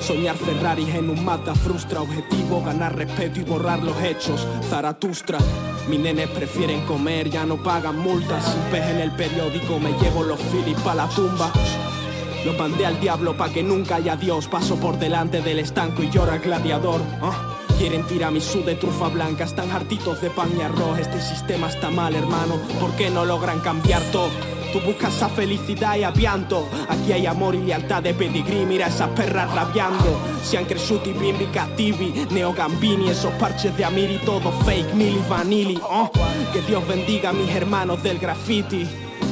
[0.00, 4.46] Soñar Ferraris en un mata frustra, objetivo ganar respeto y borrar los hechos.
[4.70, 5.38] Zaratustra,
[5.88, 8.44] mis nenes prefieren comer, ya no pagan multas.
[8.44, 11.52] Sin pez en el periódico me llevo los filis pa' la tumba.
[12.44, 14.48] Los mandé al diablo pa' que nunca haya Dios.
[14.48, 17.00] Paso por delante del estanco y llora gladiador.
[17.22, 17.56] ¿ah?
[17.78, 20.98] Quieren tiramisú de trufa blanca, están hartitos de pan y arroz.
[20.98, 22.56] Este sistema está mal, hermano.
[22.80, 24.53] ¿Por qué no logran cambiar todo?
[24.74, 26.68] Tú buscas a felicidad y apianto.
[26.88, 28.66] Aquí hay amor y lealtad de pedigrí.
[28.66, 30.18] Mira esas perras rabiando.
[30.42, 35.78] Sean cresciuti bimbi cattivi, neo gambini, esos parches de Amiri, todo fake, mili vanili.
[35.80, 36.10] Oh,
[36.52, 38.84] que Dios bendiga a mis hermanos del graffiti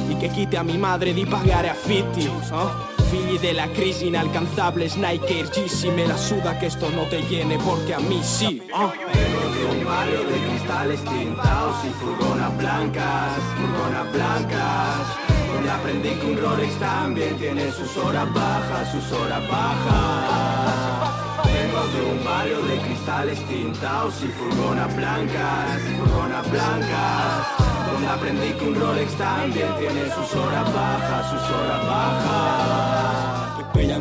[0.09, 2.25] y que quite a mi madre di pagare affitti.
[2.53, 2.71] Oh.
[3.11, 7.57] Figli della crisi inalcanzable, Nike Air Yeezy, me la suda que esto no te llene
[7.57, 8.63] porque a mí sí.
[8.71, 8.93] Oh.
[8.93, 15.22] De barrio de cristales tintados y furgonas blancas, furgonas blancas.
[15.53, 21.13] Donde aprendí que un Rolex también tiene sus horas bajas, sus horas bajas.
[21.45, 27.47] Vengo de un barrio de cristales tintados y furgonas blancas, furgonas blancas.
[27.91, 33.22] Donde aprendí que un Rolex también tiene sus horas bajas, sus horas bajas.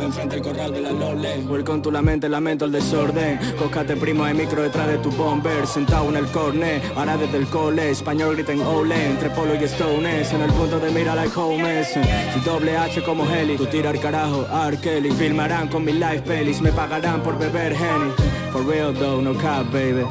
[0.00, 3.38] Enfrente del corral de la con tu la mente, lamento el desorden.
[3.58, 7.46] Cócate primo, hay micro detrás de tu bomber Sentado en el corne, ahora desde el
[7.46, 11.88] cole Español griten ole, entre polo y stones En el punto de mira like homes
[11.88, 14.78] Si doble H como Heli, tú tirar carajo, R.
[14.78, 15.10] Kelly.
[15.10, 18.12] Filmarán con mis live pelis, me pagarán por beber Henny.
[18.52, 20.04] For real though, no cap baby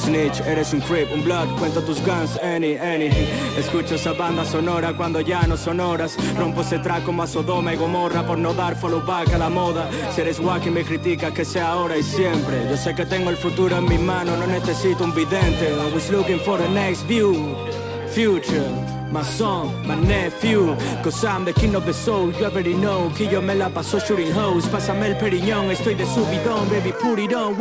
[0.00, 3.10] Snitch, eres un creep, un blood, cuento tus guns, any, any.
[3.58, 6.16] Escucho esa banda sonora cuando ya no son horas.
[6.36, 9.48] Rompo ese track como a Sodoma y Gomorra Por no dar follow back a la
[9.50, 9.88] moda.
[10.14, 12.66] Si eres wack y me criticas que sea ahora y siempre.
[12.70, 15.68] Yo sé que tengo el futuro en mis manos, no necesito un vidente.
[15.80, 17.54] Always looking for the next view.
[18.08, 20.76] Future My son, my nephew.
[21.02, 23.10] Cause I'm the king of the soul, you already know.
[23.16, 24.66] Que yo me la paso shooting hoes.
[24.66, 27.56] Pásame el periñón, estoy de subidón Baby, put it on?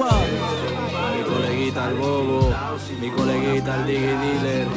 [1.79, 2.55] Coleguita el bobo
[2.99, 4.67] Mi coleguita el digi dealer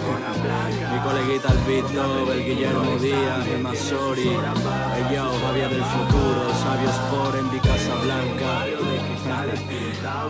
[0.93, 6.53] Mi coleguita el beat Dog, El Guillermo Díaz, el Masori El yo, Babia del futuro
[6.63, 8.67] Sabios por en mi casa blanca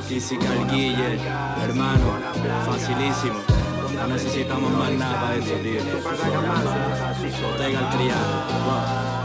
[0.08, 1.18] Física el Guille
[1.62, 2.18] Hermano,
[2.66, 3.40] facilísimo
[3.94, 5.80] no necesitamos más nada para esto, tío.
[7.56, 9.21] Tenga el triángulo.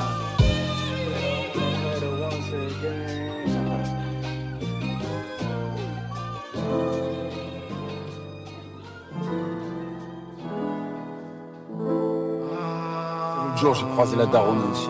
[13.58, 14.88] L'autre jour, j'ai croisé la daronne aussi.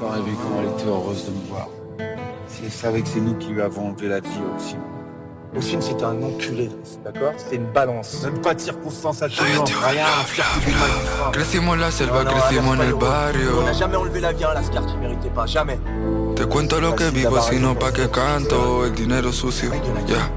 [0.00, 1.66] J'aurais vu comment elle était heureuse de me voir.
[2.46, 4.76] Si elle savait que c'est nous qui lui avons enlevé la vie aussi.
[5.56, 6.70] Ossine, c'était un enculé,
[7.04, 7.32] d'accord?
[7.36, 8.22] C'était une balance.
[8.22, 10.06] Même pas de circonstances atténuantes, rien,
[11.68, 13.58] en la selva, crecimos en el barrio.
[13.60, 15.80] On n'a jamais enlevé la vie à Lascar qui méritait pas, jamais.
[16.36, 18.86] Te cuento lo que vivo, sino pa' que canto.
[18.86, 19.72] El dinero sucio,
[20.06, 20.30] ya,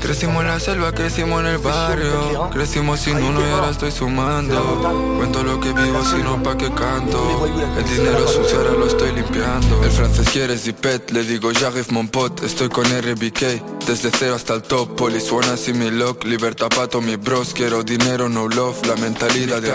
[0.00, 2.50] Crecimos en la selva, crecimos en el barrio.
[2.52, 5.16] Crecimos sin uno y ahora estoy sumando.
[5.16, 7.48] Cuento lo que vivo, sino pa' que canto.
[7.78, 9.82] El dinero sucio ahora lo estoy limpiando.
[9.82, 12.42] El francés quiere zipet, le digo j'arrive mon pot.
[12.42, 14.96] Estoy con RBK, desde cero hasta el top.
[14.96, 17.54] Polis see me lock, libertad pa' todos mis bros.
[17.54, 19.72] Quiero dinero, no love, la mentalidad de.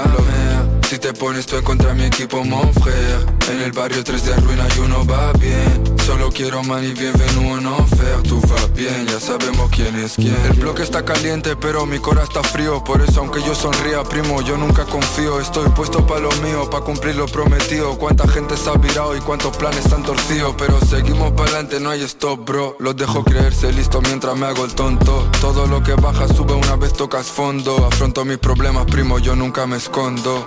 [0.88, 4.36] Si te pones tú en contra mi equipo, mon frère En el barrio 3 de
[4.36, 9.20] ruina y uno va bien Solo quiero money, bienvenido en offer Tú va bien, ya
[9.20, 10.38] sabemos quién es quién.
[10.46, 12.84] El bloque está caliente, pero mi cora está frío.
[12.84, 15.40] Por eso aunque yo sonría, primo, yo nunca confío.
[15.40, 17.98] Estoy puesto pa' lo mío, pa' cumplir lo prometido.
[17.98, 21.90] Cuánta gente se ha virado y cuántos planes están torcidos Pero seguimos para adelante, no
[21.90, 22.76] hay stop, bro.
[22.78, 25.28] Los dejo creerse listo mientras me hago el tonto.
[25.42, 27.84] Todo lo que baja sube una vez tocas fondo.
[27.84, 30.46] Afronto mis problemas, primo, yo nunca me escondo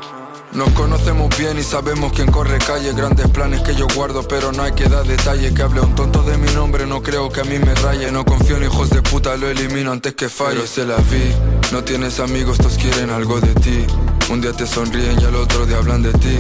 [0.53, 2.93] nos conocemos bien y sabemos quién corre calle.
[2.93, 5.53] Grandes planes que yo guardo pero no hay que dar detalle.
[5.53, 8.11] Que hable un tonto de mi nombre no creo que a mí me raye.
[8.11, 10.57] No confío en hijos de puta, lo elimino antes que falle.
[10.57, 11.33] Pero se la vi,
[11.73, 13.87] no tienes amigos, todos quieren algo de ti.
[14.31, 16.39] Un día te sonríen y al otro día hablan de ti.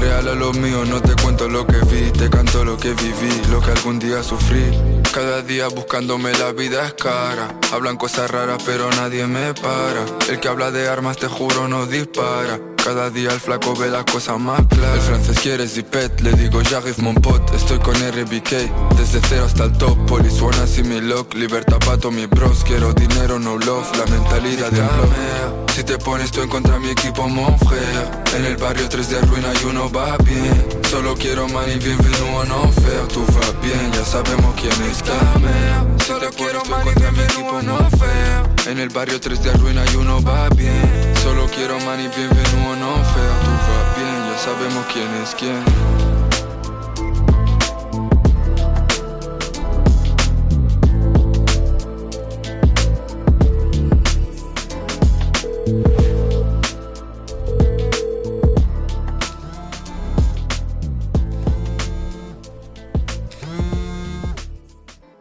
[0.00, 3.42] Real a lo mío, no te cuento lo que vi Te canto lo que viví,
[3.50, 4.64] lo que algún día sufrí.
[5.12, 7.58] Cada día buscándome la vida es cara.
[7.72, 10.04] Hablan cosas raras pero nadie me para.
[10.28, 12.58] El que habla de armas te juro no dispara
[12.88, 14.94] cada día el flaco ve las cosas más claras.
[14.94, 19.64] El francés quiere zipet, le digo j'arrive mon pot Estoy con RBK, desde cero hasta
[19.64, 23.58] el top Police wanna see me lock, libertad pa' todos mis bros Quiero dinero, no
[23.58, 28.08] love, la mentalidad de un Si te pones tú en contra mi equipo, mon frère.
[28.34, 30.66] En el barrio 3 de ruina y uno va bien.
[30.90, 36.30] Solo quiero money, bienvenido en faire Tú va bien, ya sabemos quién es quién Solo
[36.34, 41.07] quiero money, bienvenido en faire En el barrio 3 de ruina y uno va bien
[41.22, 45.64] Solo quiero money, bienvenido en faire Tú va bien, ya sabemos quién es quién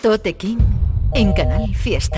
[0.01, 0.59] Tote King
[1.13, 2.17] en Canal Fiesta.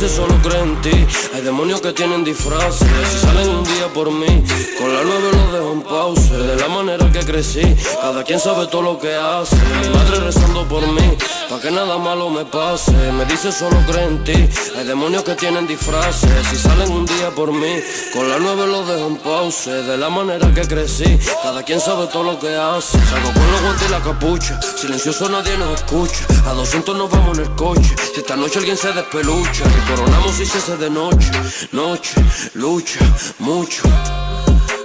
[0.00, 2.88] Dice solo cree en ti, hay demonios que tienen disfraces.
[3.12, 4.42] Si salen un día por mí,
[4.78, 6.30] con la nueve los dejo en pause.
[6.30, 7.62] De la manera que crecí,
[8.00, 9.56] cada quien sabe todo lo que hace.
[9.56, 11.16] Mi madre rezando por mí,
[11.50, 12.92] pa' que nada malo me pase.
[13.12, 17.30] Me dice solo cree en ti, hay demonios que tienen disfraces Si salen un día
[17.34, 17.74] por mí,
[18.14, 22.06] con la nueve los dejo en pause De la manera que crecí, cada quien sabe
[22.06, 22.98] todo lo que hace.
[23.10, 26.24] Salgo con los guantes y la capucha, silencioso nadie nos escucha.
[26.46, 27.94] A 200 nos vamos en el coche.
[28.14, 31.30] Si esta noche alguien se despelucha, y coronamos y se hace de noche.
[31.72, 32.14] Noche,
[32.54, 33.00] lucha,
[33.40, 33.82] mucho.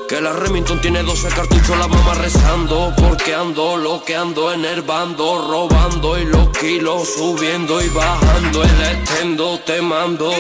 [0.08, 5.48] Que la Remington tiene 12 cartuchos, la mamá rezando Porque ando, lo que ando, enervando
[5.50, 10.32] Robando y los kilos subiendo y bajando El estendo te mando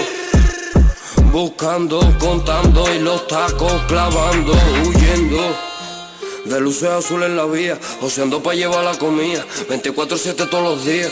[1.31, 4.53] Buscando, contando y los tacos clavando
[4.85, 5.75] Huyendo
[6.45, 7.79] de luces azules en la vía,
[8.21, 11.11] ando pa' llevar la comida, 24-7 todos los días.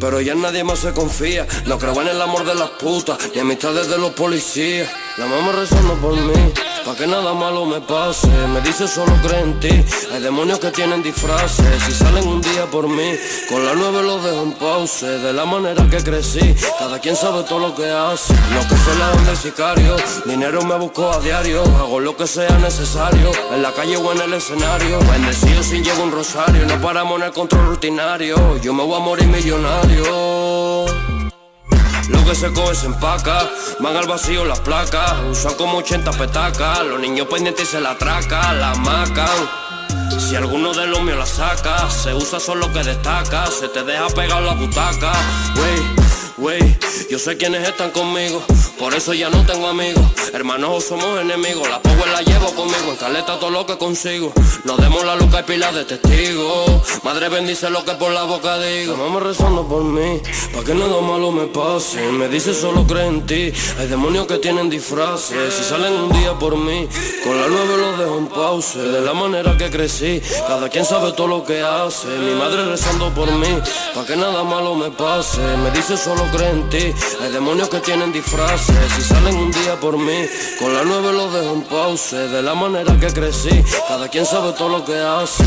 [0.00, 3.40] Pero ya nadie más se confía, no creo en el amor de las putas, ni
[3.40, 4.88] amistades de los policías.
[5.16, 6.52] La mamá rezando por mí,
[6.88, 8.28] pa' que nada malo me pase.
[8.52, 11.82] Me dice solo cree en ti, hay demonios que tienen disfraces.
[11.84, 13.10] Si salen un día por mí,
[13.48, 15.06] con la nueve los dejo en pause.
[15.06, 18.32] De la manera que crecí, cada quien sabe todo lo que hace.
[18.54, 21.62] Lo que se la de sicario, dinero me busco a diario.
[21.80, 24.98] Hago lo que sea necesario, en la calle o en el escenario.
[25.10, 28.56] Bendecido sin llego un rosario, no paramos en el control rutinario.
[28.58, 30.97] Yo me voy a morir millonario.
[32.08, 33.48] Lo que se coge se empaca,
[33.80, 38.60] van al vacío las placas, usan como 80 petacas, los niños pendientes se la atracan,
[38.60, 39.28] la macan.
[40.18, 44.08] Si alguno de los míos la saca, se usa solo que destaca, se te deja
[44.08, 45.12] pegar la butaca,
[45.56, 46.07] wey.
[46.38, 46.78] Wey,
[47.10, 48.40] yo sé quiénes están conmigo,
[48.78, 50.04] por eso ya no tengo amigos.
[50.32, 54.32] Hermanos o somos enemigos, la power la llevo conmigo, en caleta todo lo que consigo.
[54.64, 56.70] Nos demos la luca y pila de testigos.
[57.02, 58.96] Madre bendice lo que por la boca digo.
[58.96, 60.20] Mamá rezando por mí,
[60.54, 62.00] pa' que nada malo me pase.
[62.12, 65.54] Me dice solo cree en ti, hay demonios que tienen disfraces.
[65.54, 66.88] Si salen un día por mí,
[67.24, 68.78] con la nueve los dejo en pause.
[68.78, 72.06] De la manera que crecí, cada quien sabe todo lo que hace.
[72.06, 73.58] Mi madre rezando por mí,
[73.92, 75.40] pa' que nada malo me pase.
[75.64, 78.76] Me dice solo Hay demonios que tienen disfraces.
[78.94, 80.26] Si salen un día por mí,
[80.58, 82.28] con la nueve los dejo en pause.
[82.28, 85.44] De la manera que crecí, cada quien sabe todo lo que hace.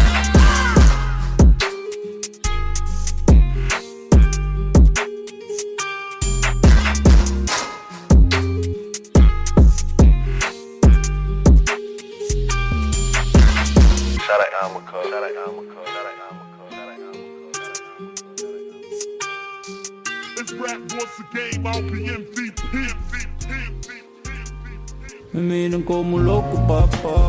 [25.34, 27.28] Me miran como un loco, papá.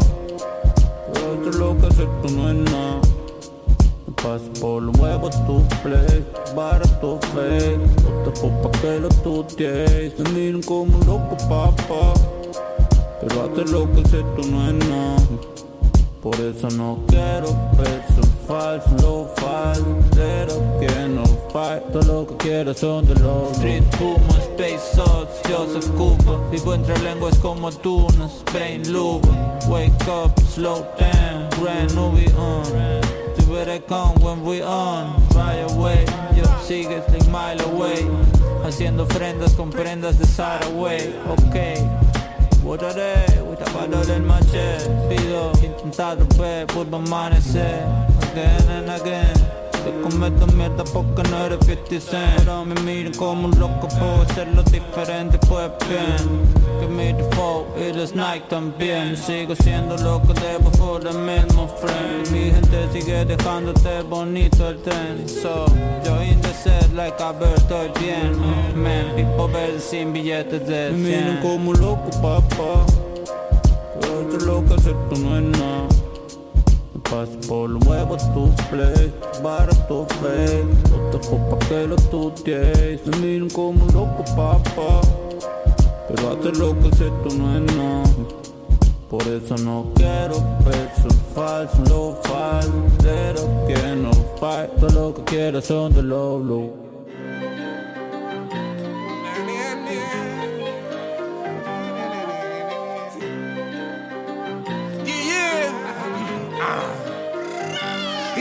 [1.13, 3.01] Pero esto lo que esto no es nada.
[4.07, 6.25] Me paso por los huevos tu play,
[6.55, 7.79] barato fake.
[8.03, 10.19] No te pa' que lo tutees.
[10.19, 12.15] Me miran como un loco, papá.
[13.21, 15.72] Pero hacer lo que esto no es nada.
[16.23, 19.83] Por eso no quiero peso falso, lo falso,
[20.79, 21.83] que no fight.
[21.93, 26.97] Todo lo que quiero son de los Street Puma, Space Sauce, Joseph Cooper Vivo entre
[27.01, 29.25] lenguas como tunas, Brain Loop.
[29.69, 32.67] Wake up, slow down, brand new we on.
[33.37, 35.21] See where they come when we on.
[35.35, 36.05] Right away,
[36.37, 38.07] yo sigues like mile away.
[38.65, 41.13] Haciendo ofrendas con prendas de Saraway,
[42.63, 47.85] ok Votaré, voy del machete Pido, intentado ver, vuelvo a amanecer.
[48.33, 52.49] Again and again Te cometo mierda porque no eres 50 Cent.
[52.49, 56.41] Ahora me miren como un loco, puedo hacerlo diferente, pues bien.
[56.79, 59.17] Que mi default y el Nike también.
[59.17, 62.31] Sigo siendo lo que debo por el mismo friend.
[62.31, 65.29] Mi gente sigue dejándote bonito el tren.
[65.29, 65.67] So,
[66.05, 66.23] yo
[66.63, 68.39] set like a estoy bien
[68.77, 72.87] Man, people ver sin billetes de 100 Me miren como loco, papá.
[74.01, 75.89] Pero lo que acepto no es nada.
[77.11, 79.13] Paso por los huevos tu play,
[79.89, 83.07] tu fe, no te pa' que lo tutees.
[83.07, 85.01] Me miran como loco, papá,
[86.09, 88.42] pero hacer lo que sé tú no es nada.
[89.13, 94.11] Por eso no quiero pesos falsos, lo falso, que no
[94.41, 94.71] fight.
[94.81, 96.83] Todo lo que quiero son de low, low.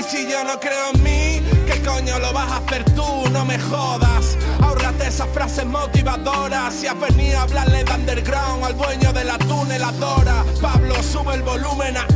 [0.10, 1.31] Si yo no creo en mí,
[1.68, 3.30] ¿qué coño lo vas a hacer tú?
[3.32, 4.38] No me jodas.
[4.62, 6.74] Ahórrate esas frases motivadoras.
[6.74, 10.44] Si has venido a hablarle de underground al dueño de la tuneladora.
[10.62, 12.11] Pablo, sube el volumen ahora.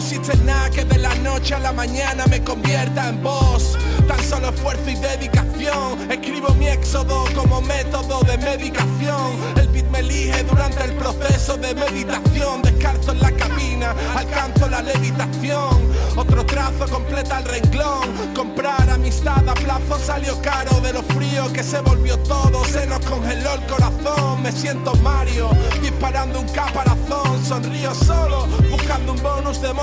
[0.00, 3.76] Existe nada que de la noche a la mañana me convierta en voz.
[4.08, 6.10] Tan solo esfuerzo y dedicación.
[6.10, 9.36] Escribo mi éxodo como método de medicación.
[9.56, 12.62] El beat me elige durante el proceso de meditación.
[12.62, 15.92] Descalzo en la cabina, alcanzo la levitación.
[16.16, 18.32] Otro trazo completa el renglón.
[18.34, 22.64] Comprar amistad a plazo salió caro de lo frío que se volvió todo.
[22.64, 24.42] Se nos congeló el corazón.
[24.42, 25.50] Me siento Mario
[25.82, 27.44] disparando un caparazón.
[27.44, 29.74] Sonrío solo buscando un bonus de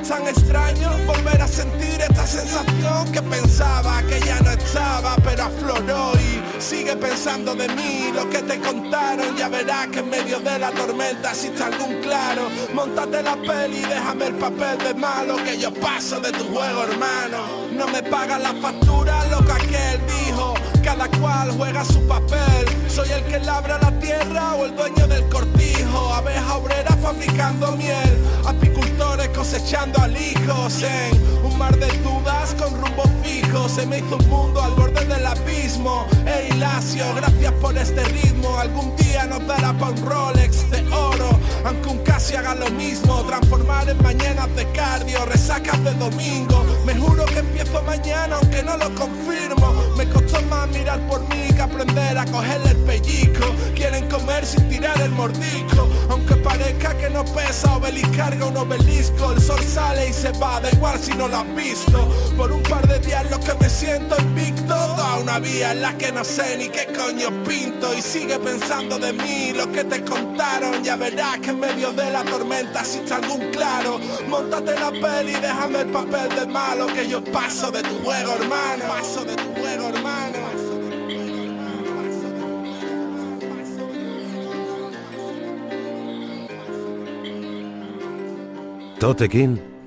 [0.00, 5.44] Es tan extraño volver a sentir esta sensación que pensaba que ya no estaba, pero
[5.44, 8.10] afloró y sigue pensando de mí.
[8.14, 12.48] Lo que te contaron, ya verás que en medio de la tormenta existe algún claro.
[12.72, 16.84] Montate la peli y déjame el papel de malo que yo paso de tu juego,
[16.84, 17.67] hermano.
[17.78, 20.54] No me pagan la factura, lo que aquel dijo.
[20.82, 22.66] Cada cual juega su papel.
[22.88, 26.12] Soy el que labra la tierra o el dueño del cortijo.
[26.12, 28.18] Abeja obrera fabricando miel.
[28.44, 33.68] Apicultores cosechando alijos en un mar de dudas con rumbo fijo.
[33.68, 36.04] Se me hizo un mundo al borde del abismo.
[36.26, 38.58] Ey, Lacio, gracias por este ritmo.
[38.58, 41.38] Algún día nos dará pa' un Rolex de oro.
[41.64, 43.24] Aunque un casi haga lo mismo.
[43.24, 46.64] Transformar en mañanas de cardio, resacas de domingo.
[46.84, 49.74] Me juro que empiezo mañana, aunque no lo confirmo.
[49.96, 53.46] Me costó más mirar por mí que aprender a cogerle el pellizco.
[53.74, 55.88] Quieren comer sin tirar el mordisco.
[56.10, 59.32] Aunque parezca que no pesa, obelisco carga un obelisco.
[59.32, 62.08] El sol sale y se va, da igual si no lo has visto.
[62.36, 64.74] Por un par de días lo que me siento invicto.
[64.74, 67.94] A una vía en la que no sé ni qué coño pinto.
[67.94, 70.82] Y sigue pensando de mí lo que te contaron.
[70.82, 73.98] Ya verás que en medio de la tormenta existe algún claro.
[74.28, 76.86] Montate la peli y déjame el papel de malo.
[76.86, 78.84] Que yo paso de tu juego, hermano.
[78.88, 80.08] Paso de tu juego, hermano.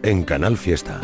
[0.03, 0.99] En Canal Fiesta.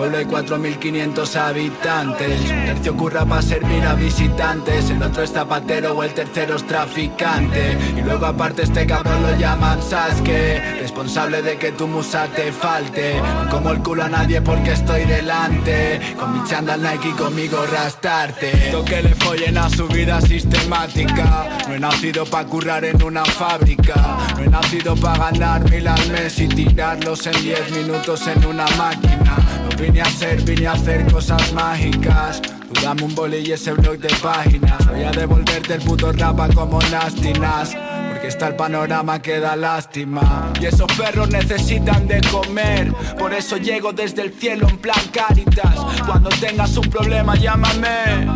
[0.00, 2.40] Pueblo hay 4.500 habitantes.
[2.40, 4.88] Un tercio curra para servir a visitantes.
[4.88, 7.76] El otro es zapatero o el tercero es traficante.
[7.98, 13.20] Y luego aparte este cabrón lo llaman Sasuke Responsable de que tu musa te falte.
[13.50, 16.00] Como el culo a nadie porque estoy delante.
[16.18, 18.72] Con mi chandal Nike y conmigo rastarte.
[18.86, 21.46] Que le follen a su vida sistemática.
[21.68, 24.16] No he nacido para currar en una fábrica.
[24.34, 28.64] No he nacido para ganar mil al mes y tirarlos en 10 minutos en una
[28.78, 29.39] máquina.
[29.80, 32.42] Vine a hacer, vine a hacer cosas mágicas.
[32.42, 34.86] Tú dame un boli y ese blog de páginas.
[34.86, 37.74] Voy a devolverte el puto rapa como lástimas.
[38.10, 40.52] Porque está el panorama que da lástima.
[40.60, 42.92] Y esos perros necesitan de comer.
[43.18, 45.74] Por eso llego desde el cielo en plan caritas.
[46.04, 48.26] Cuando tengas un problema, llámame.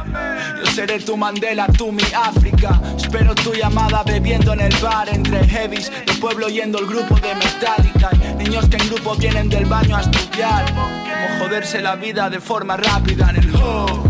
[0.64, 2.80] Yo seré tu Mandela, tú mi África.
[2.96, 5.92] Espero tu llamada bebiendo en el bar entre heavies.
[6.06, 8.10] El pueblo yendo el grupo de Metallica.
[8.38, 10.64] niños que en grupo vienen del baño a estudiar.
[11.38, 14.04] Joderse la vida de forma rápida en el ho,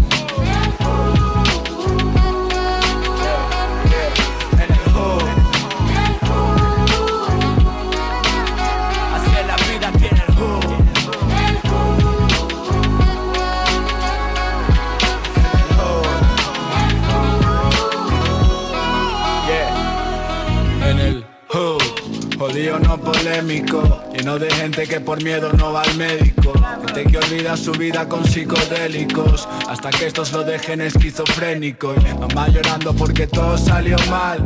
[4.53, 5.19] en el ho,
[9.15, 10.61] hacer la vida en el ho,
[11.31, 11.57] en el
[15.81, 16.03] ho,
[19.49, 21.79] yeah, en el ho.
[22.39, 24.03] Jodido no polémico.
[24.19, 26.53] Y no de gente que por miedo no va al médico.
[26.95, 29.49] Gente que olvida su vida con psicodélicos.
[29.69, 31.93] Hasta que estos lo dejen esquizofrénico.
[31.93, 34.39] Y mamá llorando porque todo salió mal.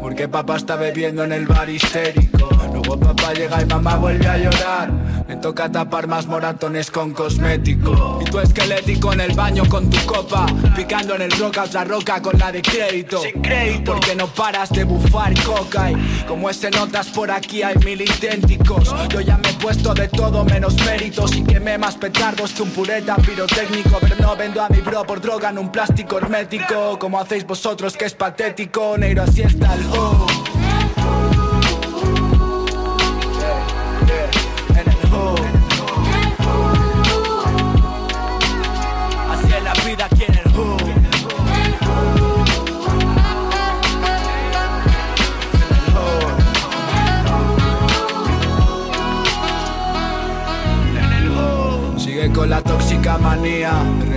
[0.00, 2.48] Porque papá está bebiendo en el bar histérico.
[2.72, 8.20] Luego papá llega y mamá vuelve a llorar Me toca tapar más moratones con cosmético.
[8.22, 10.46] Y tu esquelético en el baño con tu copa.
[10.76, 13.20] Picando en el roca la roca con la de crédito.
[13.22, 13.92] Sin crédito.
[13.92, 15.90] Porque no paras de bufar coca.
[15.90, 15.96] Y
[16.28, 18.94] como ese notas por aquí hay mil idénticos.
[19.08, 21.34] Yo ya me he puesto de todo menos méritos.
[21.34, 23.98] Y quemé más petardos que un pureta pirotécnico.
[24.00, 27.00] Pero no vendo a mi bro por droga en un plástico hermético.
[27.00, 28.96] Como hacéis vosotros que es patético.
[28.96, 30.26] Negro así está el oh.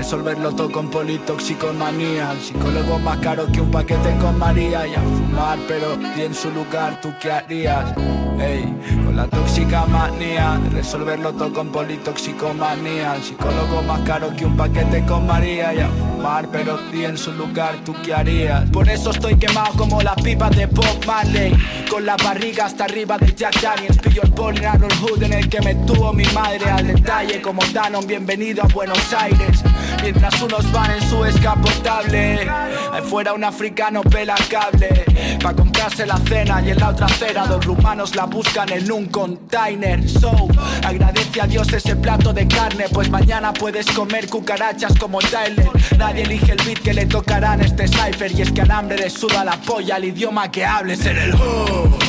[0.10, 2.32] Resolverlo todo con politoxicomanía.
[2.32, 4.88] El psicólogo más caro que un paquete con María.
[4.88, 7.96] Y a fumar pero di en su lugar ¿tú qué harías?
[8.40, 8.74] Ey,
[9.06, 13.18] con la tóxica manía Resolverlo todo con politoxicomanía.
[13.18, 15.76] El psicólogo más caro que un paquete con María.
[15.76, 18.68] Y a fumar pero di en su lugar ¿tú qué harías?
[18.72, 21.54] Por eso estoy quemado como las pipas de Bob Marley.
[21.88, 24.00] Con la barriga hasta arriba de Jack Daniels.
[24.00, 26.68] Pillo el poli Harold Hood en el que me tuvo mi madre.
[26.68, 29.64] Al detalle como Danon, bienvenido a Buenos Aires
[30.02, 32.50] Mientras unos van en su escapotable
[32.92, 35.06] Ahí fuera un africano pela cable
[35.42, 39.06] Pa' comprarse la cena y en la otra acera Dos rumanos la buscan en un
[39.08, 40.08] container.
[40.08, 40.48] So,
[40.84, 45.70] agradece a Dios ese plato de carne Pues mañana puedes comer cucarachas como Tyler.
[45.98, 48.98] Nadie elige el beat que le tocará en este cipher Y es que al hambre
[48.98, 52.09] le suda la polla el idioma que hables en el hood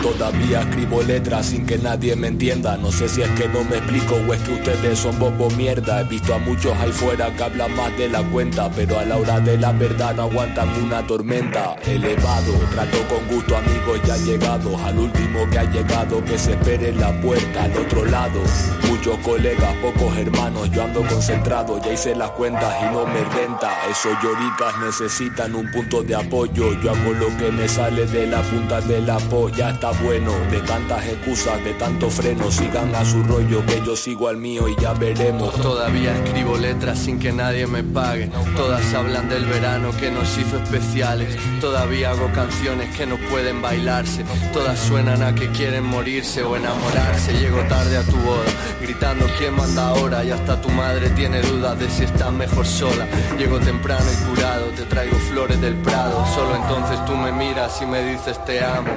[0.00, 2.76] Todavía escribo letras sin que nadie me entienda.
[2.76, 6.02] No sé si es que no me explico o es que ustedes son bobo mierda.
[6.02, 9.16] He visto a muchos ahí fuera que hablan más de la cuenta Pero a la
[9.16, 11.76] hora de la verdad aguantan una tormenta.
[11.86, 16.90] Elevado, trato con gusto amigos ya llegados Al último que ha llegado que se espere
[16.90, 18.40] en la puerta al otro lado.
[18.88, 21.80] Muchos colegas, pocos hermanos, yo ando concentrado.
[21.82, 23.70] Ya hice las cuentas y no me renta.
[23.90, 26.78] Esos lloricas necesitan un punto de apoyo.
[26.80, 29.70] Yo hago lo que me sale de la punta de la polla.
[29.70, 34.28] Está bueno, de tantas excusas, de tanto freno Sigan a su rollo, que yo sigo
[34.28, 35.54] al mío y ya veremos.
[35.60, 38.30] Todavía escribo letras sin que nadie me pague.
[38.56, 41.36] Todas hablan del verano que nos hizo especiales.
[41.60, 44.24] Todavía hago canciones que no pueden bailarse.
[44.52, 47.32] Todas suenan a que quieren morirse o enamorarse.
[47.32, 51.78] Llego tarde a tu boda, gritando quién manda ahora Y hasta tu madre tiene dudas
[51.78, 53.06] de si estás mejor sola.
[53.38, 57.86] Llego temprano y curado, te traigo flores del prado Solo entonces tú me miras y
[57.86, 58.90] me dices te amo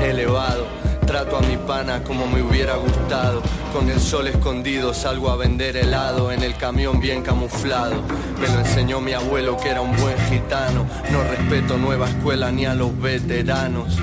[0.00, 3.42] Elevado Trato a mi pana como me hubiera gustado.
[3.72, 8.02] Con el sol escondido salgo a vender helado en el camión bien camuflado.
[8.40, 10.86] Me lo enseñó mi abuelo que era un buen gitano.
[11.10, 13.98] No respeto nueva escuela ni a los veteranos.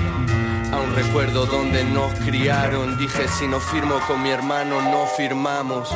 [0.72, 2.96] Aún recuerdo donde nos criaron.
[2.98, 5.88] Dije si no firmo con mi hermano no firmamos.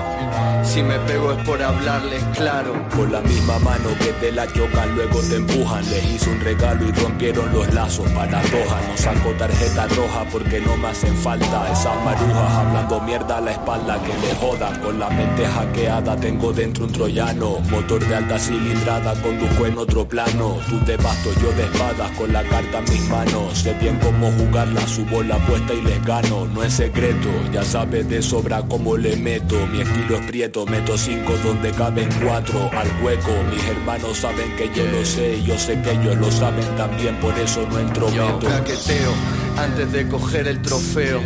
[0.65, 2.75] Si me pego es por hablarles claro.
[2.97, 5.89] Con la misma mano que te la chocan, luego te empujan.
[5.91, 8.81] Les hice un regalo y rompieron los lazos para toja.
[8.89, 11.71] No saco tarjeta roja porque no me hacen falta.
[11.71, 14.81] Esas marujas hablando mierda a la espalda que le jodan.
[14.81, 17.61] Con la mente hackeada tengo dentro un troyano.
[17.71, 20.59] Motor de alta cilindrada, conduzco en otro plano.
[20.69, 23.59] Tú de bastos, yo de espadas, con la carta en mis manos.
[23.59, 27.65] Sé bien cómo jugar ganarla, subo la apuesta y les gano, no es secreto, ya
[27.65, 32.71] sabes de sobra cómo le meto, mi estilo es prieto, meto cinco donde caben cuatro.
[32.73, 36.65] Al hueco, mis hermanos saben que yo lo sé yo sé que ellos lo saben
[36.77, 39.13] también, por eso no entro Yo caqueteo
[39.57, 41.21] antes de coger el trofeo.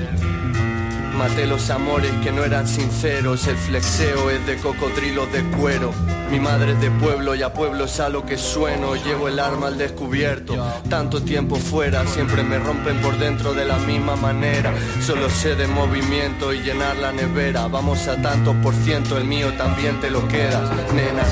[1.18, 5.92] Maté los amores que no eran sinceros, el flexeo es de cocodrilos de cuero.
[6.30, 9.40] Mi madre es de pueblo y a pueblo es a lo que sueno, llevo el
[9.40, 10.54] arma al descubierto.
[10.88, 14.72] Tanto tiempo fuera, siempre me rompen por dentro de la misma manera.
[15.04, 17.66] Solo sé de movimiento y llenar la nevera.
[17.66, 21.24] Vamos a tantos por ciento, el mío también te lo quedas, nena.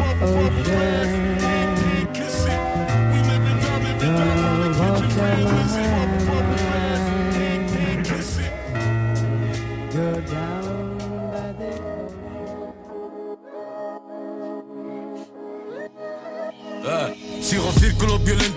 [0.00, 1.27] ocean.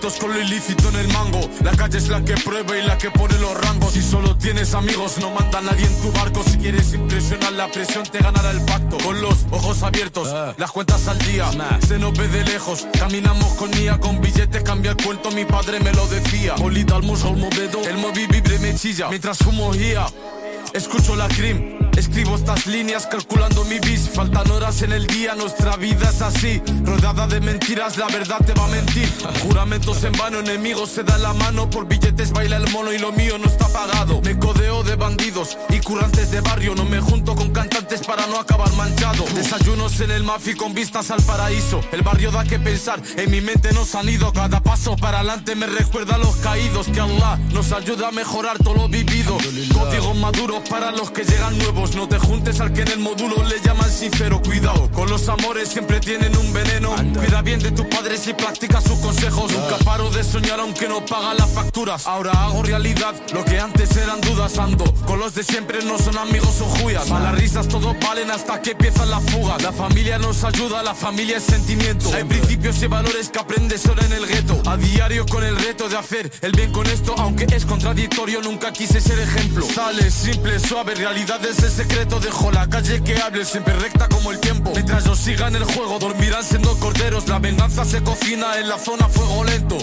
[0.02, 1.48] Con lo ilícito en el mango.
[1.62, 3.92] La calle es la que prueba y la que pone los rangos.
[3.92, 6.42] Si solo tienes amigos, no manda nadie en tu barco.
[6.42, 8.98] Si quieres impresionar la presión, te ganará el pacto.
[8.98, 11.48] Con los ojos abiertos, las cuentas al día.
[11.86, 13.98] Se nos ve de lejos, caminamos con Nia.
[13.98, 16.56] Con billetes cambia el cuento, mi padre me lo decía.
[16.56, 19.08] Olita al musgo, movedo, el móvil vibre me chilla.
[19.08, 20.06] Mientras fumo guía,
[20.74, 21.81] escucho la crim.
[21.96, 24.08] Escribo estas líneas calculando mi bis.
[24.08, 26.62] Faltan horas en el día, nuestra vida es así.
[26.84, 29.08] Rodeada de mentiras, la verdad te va a mentir.
[29.42, 31.68] Juramentos en vano, enemigos se dan la mano.
[31.68, 34.20] Por billetes baila el mono y lo mío no está pagado.
[34.22, 36.74] Me codeo de bandidos y currantes de barrio.
[36.74, 39.24] No me junto con cantantes para no acabar manchado.
[39.34, 41.80] Desayunos en el mafi con vistas al paraíso.
[41.92, 44.32] El barrio da que pensar, en mi mente nos han ido.
[44.32, 46.86] Cada paso para adelante me recuerda a los caídos.
[46.86, 49.36] Que Allah nos ayuda a mejorar todo lo vivido.
[49.74, 51.81] Códigos maduros para los que llegan nuevos.
[51.82, 54.40] No te juntes al que en el módulo le llaman sincero.
[54.40, 56.94] Cuidado, con los amores siempre tienen un veneno.
[57.18, 59.52] Cuida bien de tus padres y practica sus consejos.
[59.52, 62.06] Nunca paro de soñar aunque no paga las facturas.
[62.06, 64.58] Ahora hago realidad lo que antes eran dudas.
[64.58, 67.10] Ando con los de siempre, no son amigos o juyas.
[67.10, 69.60] A las risas todos valen hasta que empiezan las fugas.
[69.62, 72.14] La familia nos ayuda, la familia es sentimiento.
[72.14, 74.62] Hay principios y valores que aprendes solo en el gueto.
[74.66, 78.72] A diario con el reto de hacer el bien con esto, aunque es contradictorio, nunca
[78.72, 79.66] quise ser ejemplo.
[79.66, 82.20] Sale simple, suave, realidad es secreto.
[82.20, 84.70] Dejo la calle que hable siempre recta como el tiempo.
[84.74, 87.28] Mientras yo siga en el juego, dormirán siendo corderos.
[87.28, 89.78] La venganza se cocina en la zona fuego lento.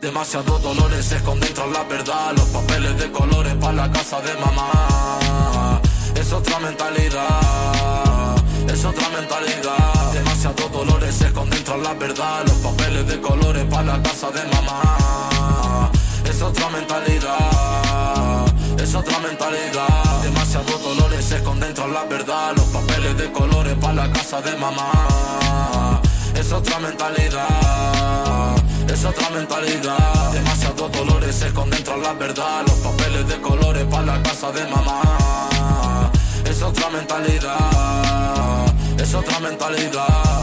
[0.00, 2.32] Demasiados dolores se esconden tras la verdad.
[2.36, 5.80] Los papeles de colores para la casa de mamá.
[6.14, 8.36] Es otra mentalidad,
[8.68, 10.12] es otra mentalidad.
[10.12, 12.42] Demasiados dolores se esconden tras la verdad.
[12.46, 15.90] Los papeles de colores para la casa de mamá.
[16.24, 18.47] Es otra mentalidad,
[18.82, 20.22] es otra mentalidad.
[20.22, 22.52] Demasiados dolores se esconden tras la verdad.
[22.56, 26.00] Los papeles de colores para la casa de mamá.
[26.34, 28.58] Es otra mentalidad
[28.98, 30.32] es otra mentalidad.
[30.32, 32.62] Demasiados dolores se esconden tras la verdad.
[32.66, 36.10] Los papeles de colores para la casa de mamá.
[36.44, 40.37] Es otra mentalidad, es otra mentalidad.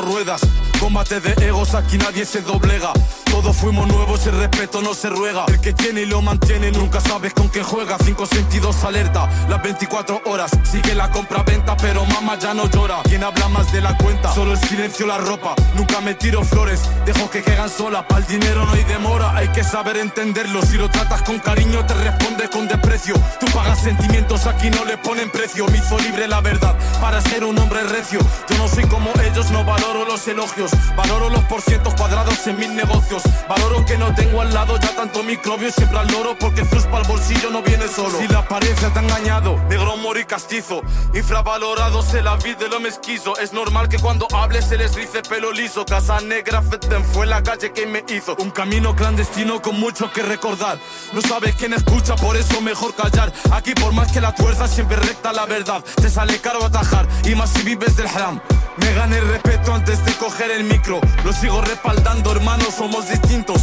[0.00, 0.40] Ruedas.
[0.80, 2.92] Combate de egos, aquí nadie se doblega.
[3.34, 5.44] Todos fuimos nuevos, el respeto no se ruega.
[5.48, 7.96] El que tiene y lo mantiene, nunca sabes con qué juega.
[8.04, 10.52] Cinco sentidos alerta, las 24 horas.
[10.62, 13.02] Sigue la compra-venta, pero mamá ya no llora.
[13.02, 15.56] Quien habla más de la cuenta, solo el silencio la ropa.
[15.74, 18.04] Nunca me tiro flores, dejo que quedan solas.
[18.04, 20.62] Para el dinero no hay demora, hay que saber entenderlo.
[20.62, 23.16] Si lo tratas con cariño, te responde con desprecio.
[23.40, 25.66] Tú pagas sentimientos aquí no le ponen precio.
[25.72, 28.20] Me hizo libre la verdad para ser un hombre recio.
[28.48, 30.70] Yo no soy como ellos, no valoro los elogios.
[30.96, 33.23] Valoro los porcientos cuadrados en mil negocios.
[33.48, 35.70] Valoro que no tengo al lado ya tanto microbio.
[35.70, 38.18] Siempre al loro porque Zus para el bolsillo no viene solo.
[38.18, 40.82] Si la apariencia te ha engañado, negro mori castizo.
[41.14, 43.36] Infravalorado se la vida de lo mezquizo.
[43.38, 45.84] Es normal que cuando hable se les rice pelo liso.
[45.84, 48.34] Casa negra, feten fue la calle que me hizo.
[48.38, 50.78] Un camino clandestino con mucho que recordar.
[51.12, 53.32] No sabes quién escucha, por eso mejor callar.
[53.52, 55.84] Aquí por más que la fuerza siempre recta la verdad.
[55.96, 58.40] Te sale caro atajar y más si vives del haram.
[58.76, 61.00] Me gané el respeto antes de coger el micro.
[61.24, 63.08] Lo sigo respaldando, hermanos, somos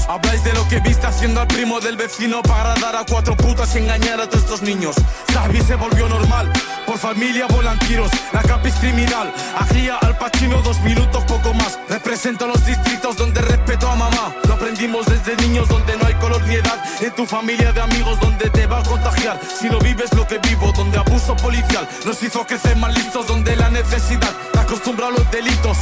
[0.07, 3.73] Habláis de lo que viste haciendo al primo del vecino para agradar a cuatro putas
[3.75, 4.95] y engañar a todos estos niños.
[5.31, 6.51] Sabi se volvió normal,
[6.85, 8.11] por familia volan tiros.
[8.33, 11.79] La capa criminal, agía al pachino dos minutos, poco más.
[11.87, 14.35] Represento los distritos donde respeto a mamá.
[14.45, 16.83] Lo aprendimos desde niños donde no hay color ni edad.
[16.99, 19.39] En tu familia de amigos donde te va a contagiar.
[19.59, 23.55] Si no vives lo que vivo, donde abuso policial nos hizo crecer más listos, donde
[23.55, 25.77] la necesidad te acostumbra a los delitos.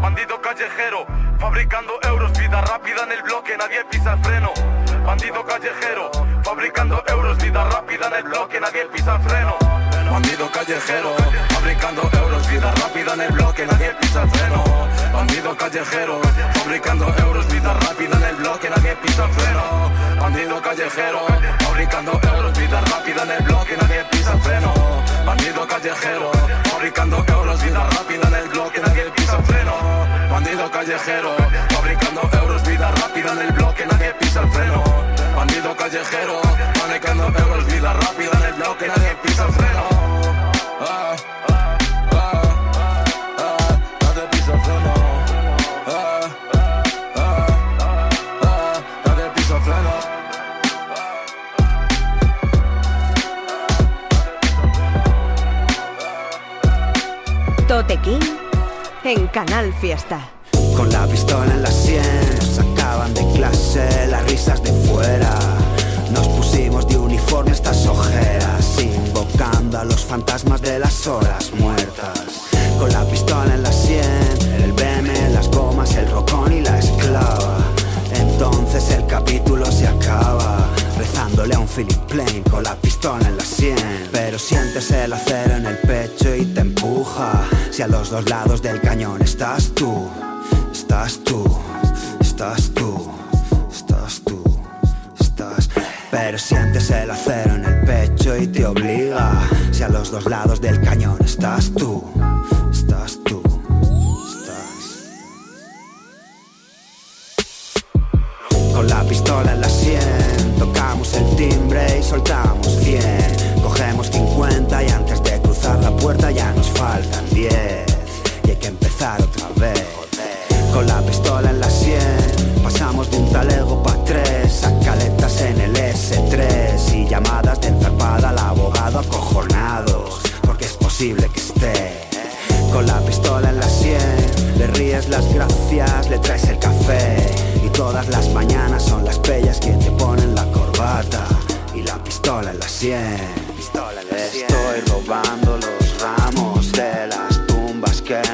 [0.00, 1.06] Bandido callejero,
[1.38, 4.50] fabricando euros, vida rápida en el bloque, nadie pisa el freno.
[5.04, 6.10] Bandido callejero,
[6.42, 9.89] fabricando euros, vida rápida en el bloque, nadie pisa el freno.
[10.10, 11.14] Bandido callejero,
[11.50, 14.64] fabricando euros, vida rápida en el bloque, nadie pisa el freno.
[15.12, 16.20] Bandido callejero,
[16.54, 19.90] fabricando euros, vida rápida en el bloque, nadie pisa el freno.
[20.20, 21.20] Bandido callejero,
[21.60, 24.74] fabricando euros, vida rápida en el bloque, nadie pisa el freno.
[25.24, 26.32] Bandido callejero,
[26.64, 29.74] fabricando euros, vida rápida en el bloque, nadie pisa el freno.
[30.30, 31.36] Bandido callejero,
[31.70, 34.84] fabricando euros, vida rápida en el bloque, nadie pisa el freno.
[35.36, 36.40] Bandido callejero,
[36.74, 39.09] fabricando euros, vida rápida en el bloque, nadie
[59.46, 60.20] Canal Fiesta.
[60.76, 62.02] Con la pistola en la sien,
[62.36, 65.34] nos sacaban de clase las risas de fuera.
[66.12, 72.50] Nos pusimos de uniforme estas ojeras, invocando a los fantasmas de las horas muertas.
[72.78, 74.02] Con la pistola en la sien,
[74.62, 77.56] el BM, las gomas, el rocón y la esclava.
[78.12, 79.69] Entonces el capítulo
[81.40, 83.76] rezándole a un Philip Plain con la pistola en la sien.
[84.12, 87.44] Pero sientes el acero en el pecho y te empuja.
[87.70, 90.08] Si a los dos lados del cañón estás tú,
[90.72, 91.44] estás tú,
[92.20, 93.10] estás tú,
[93.70, 94.42] estás tú,
[95.18, 95.70] estás.
[96.10, 99.48] Pero sientes el acero en el pecho y te obliga.
[99.72, 102.04] Si a los dos lados del cañón estás tú,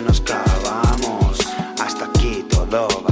[0.04, 1.38] nos cavamos.
[1.78, 3.05] Hasta aquí todo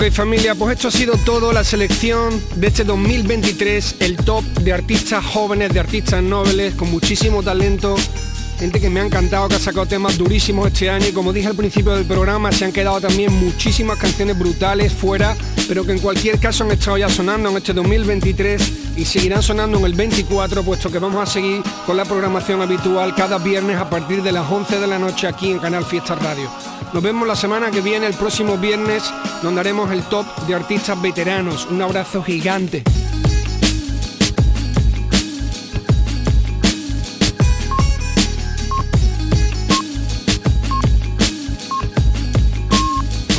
[0.00, 4.72] Ok familia, pues esto ha sido todo la selección de este 2023, el top de
[4.72, 7.96] artistas jóvenes, de artistas nobles, con muchísimo talento
[8.60, 11.48] gente que me ha encantado, que ha sacado temas durísimos este año y como dije
[11.48, 15.34] al principio del programa, se han quedado también muchísimas canciones brutales fuera,
[15.66, 19.78] pero que en cualquier caso han estado ya sonando en este 2023 y seguirán sonando
[19.78, 23.88] en el 24, puesto que vamos a seguir con la programación habitual cada viernes a
[23.88, 26.50] partir de las 11 de la noche aquí en Canal Fiesta Radio.
[26.92, 29.04] Nos vemos la semana que viene, el próximo viernes,
[29.42, 31.66] donde haremos el top de artistas veteranos.
[31.70, 32.82] Un abrazo gigante.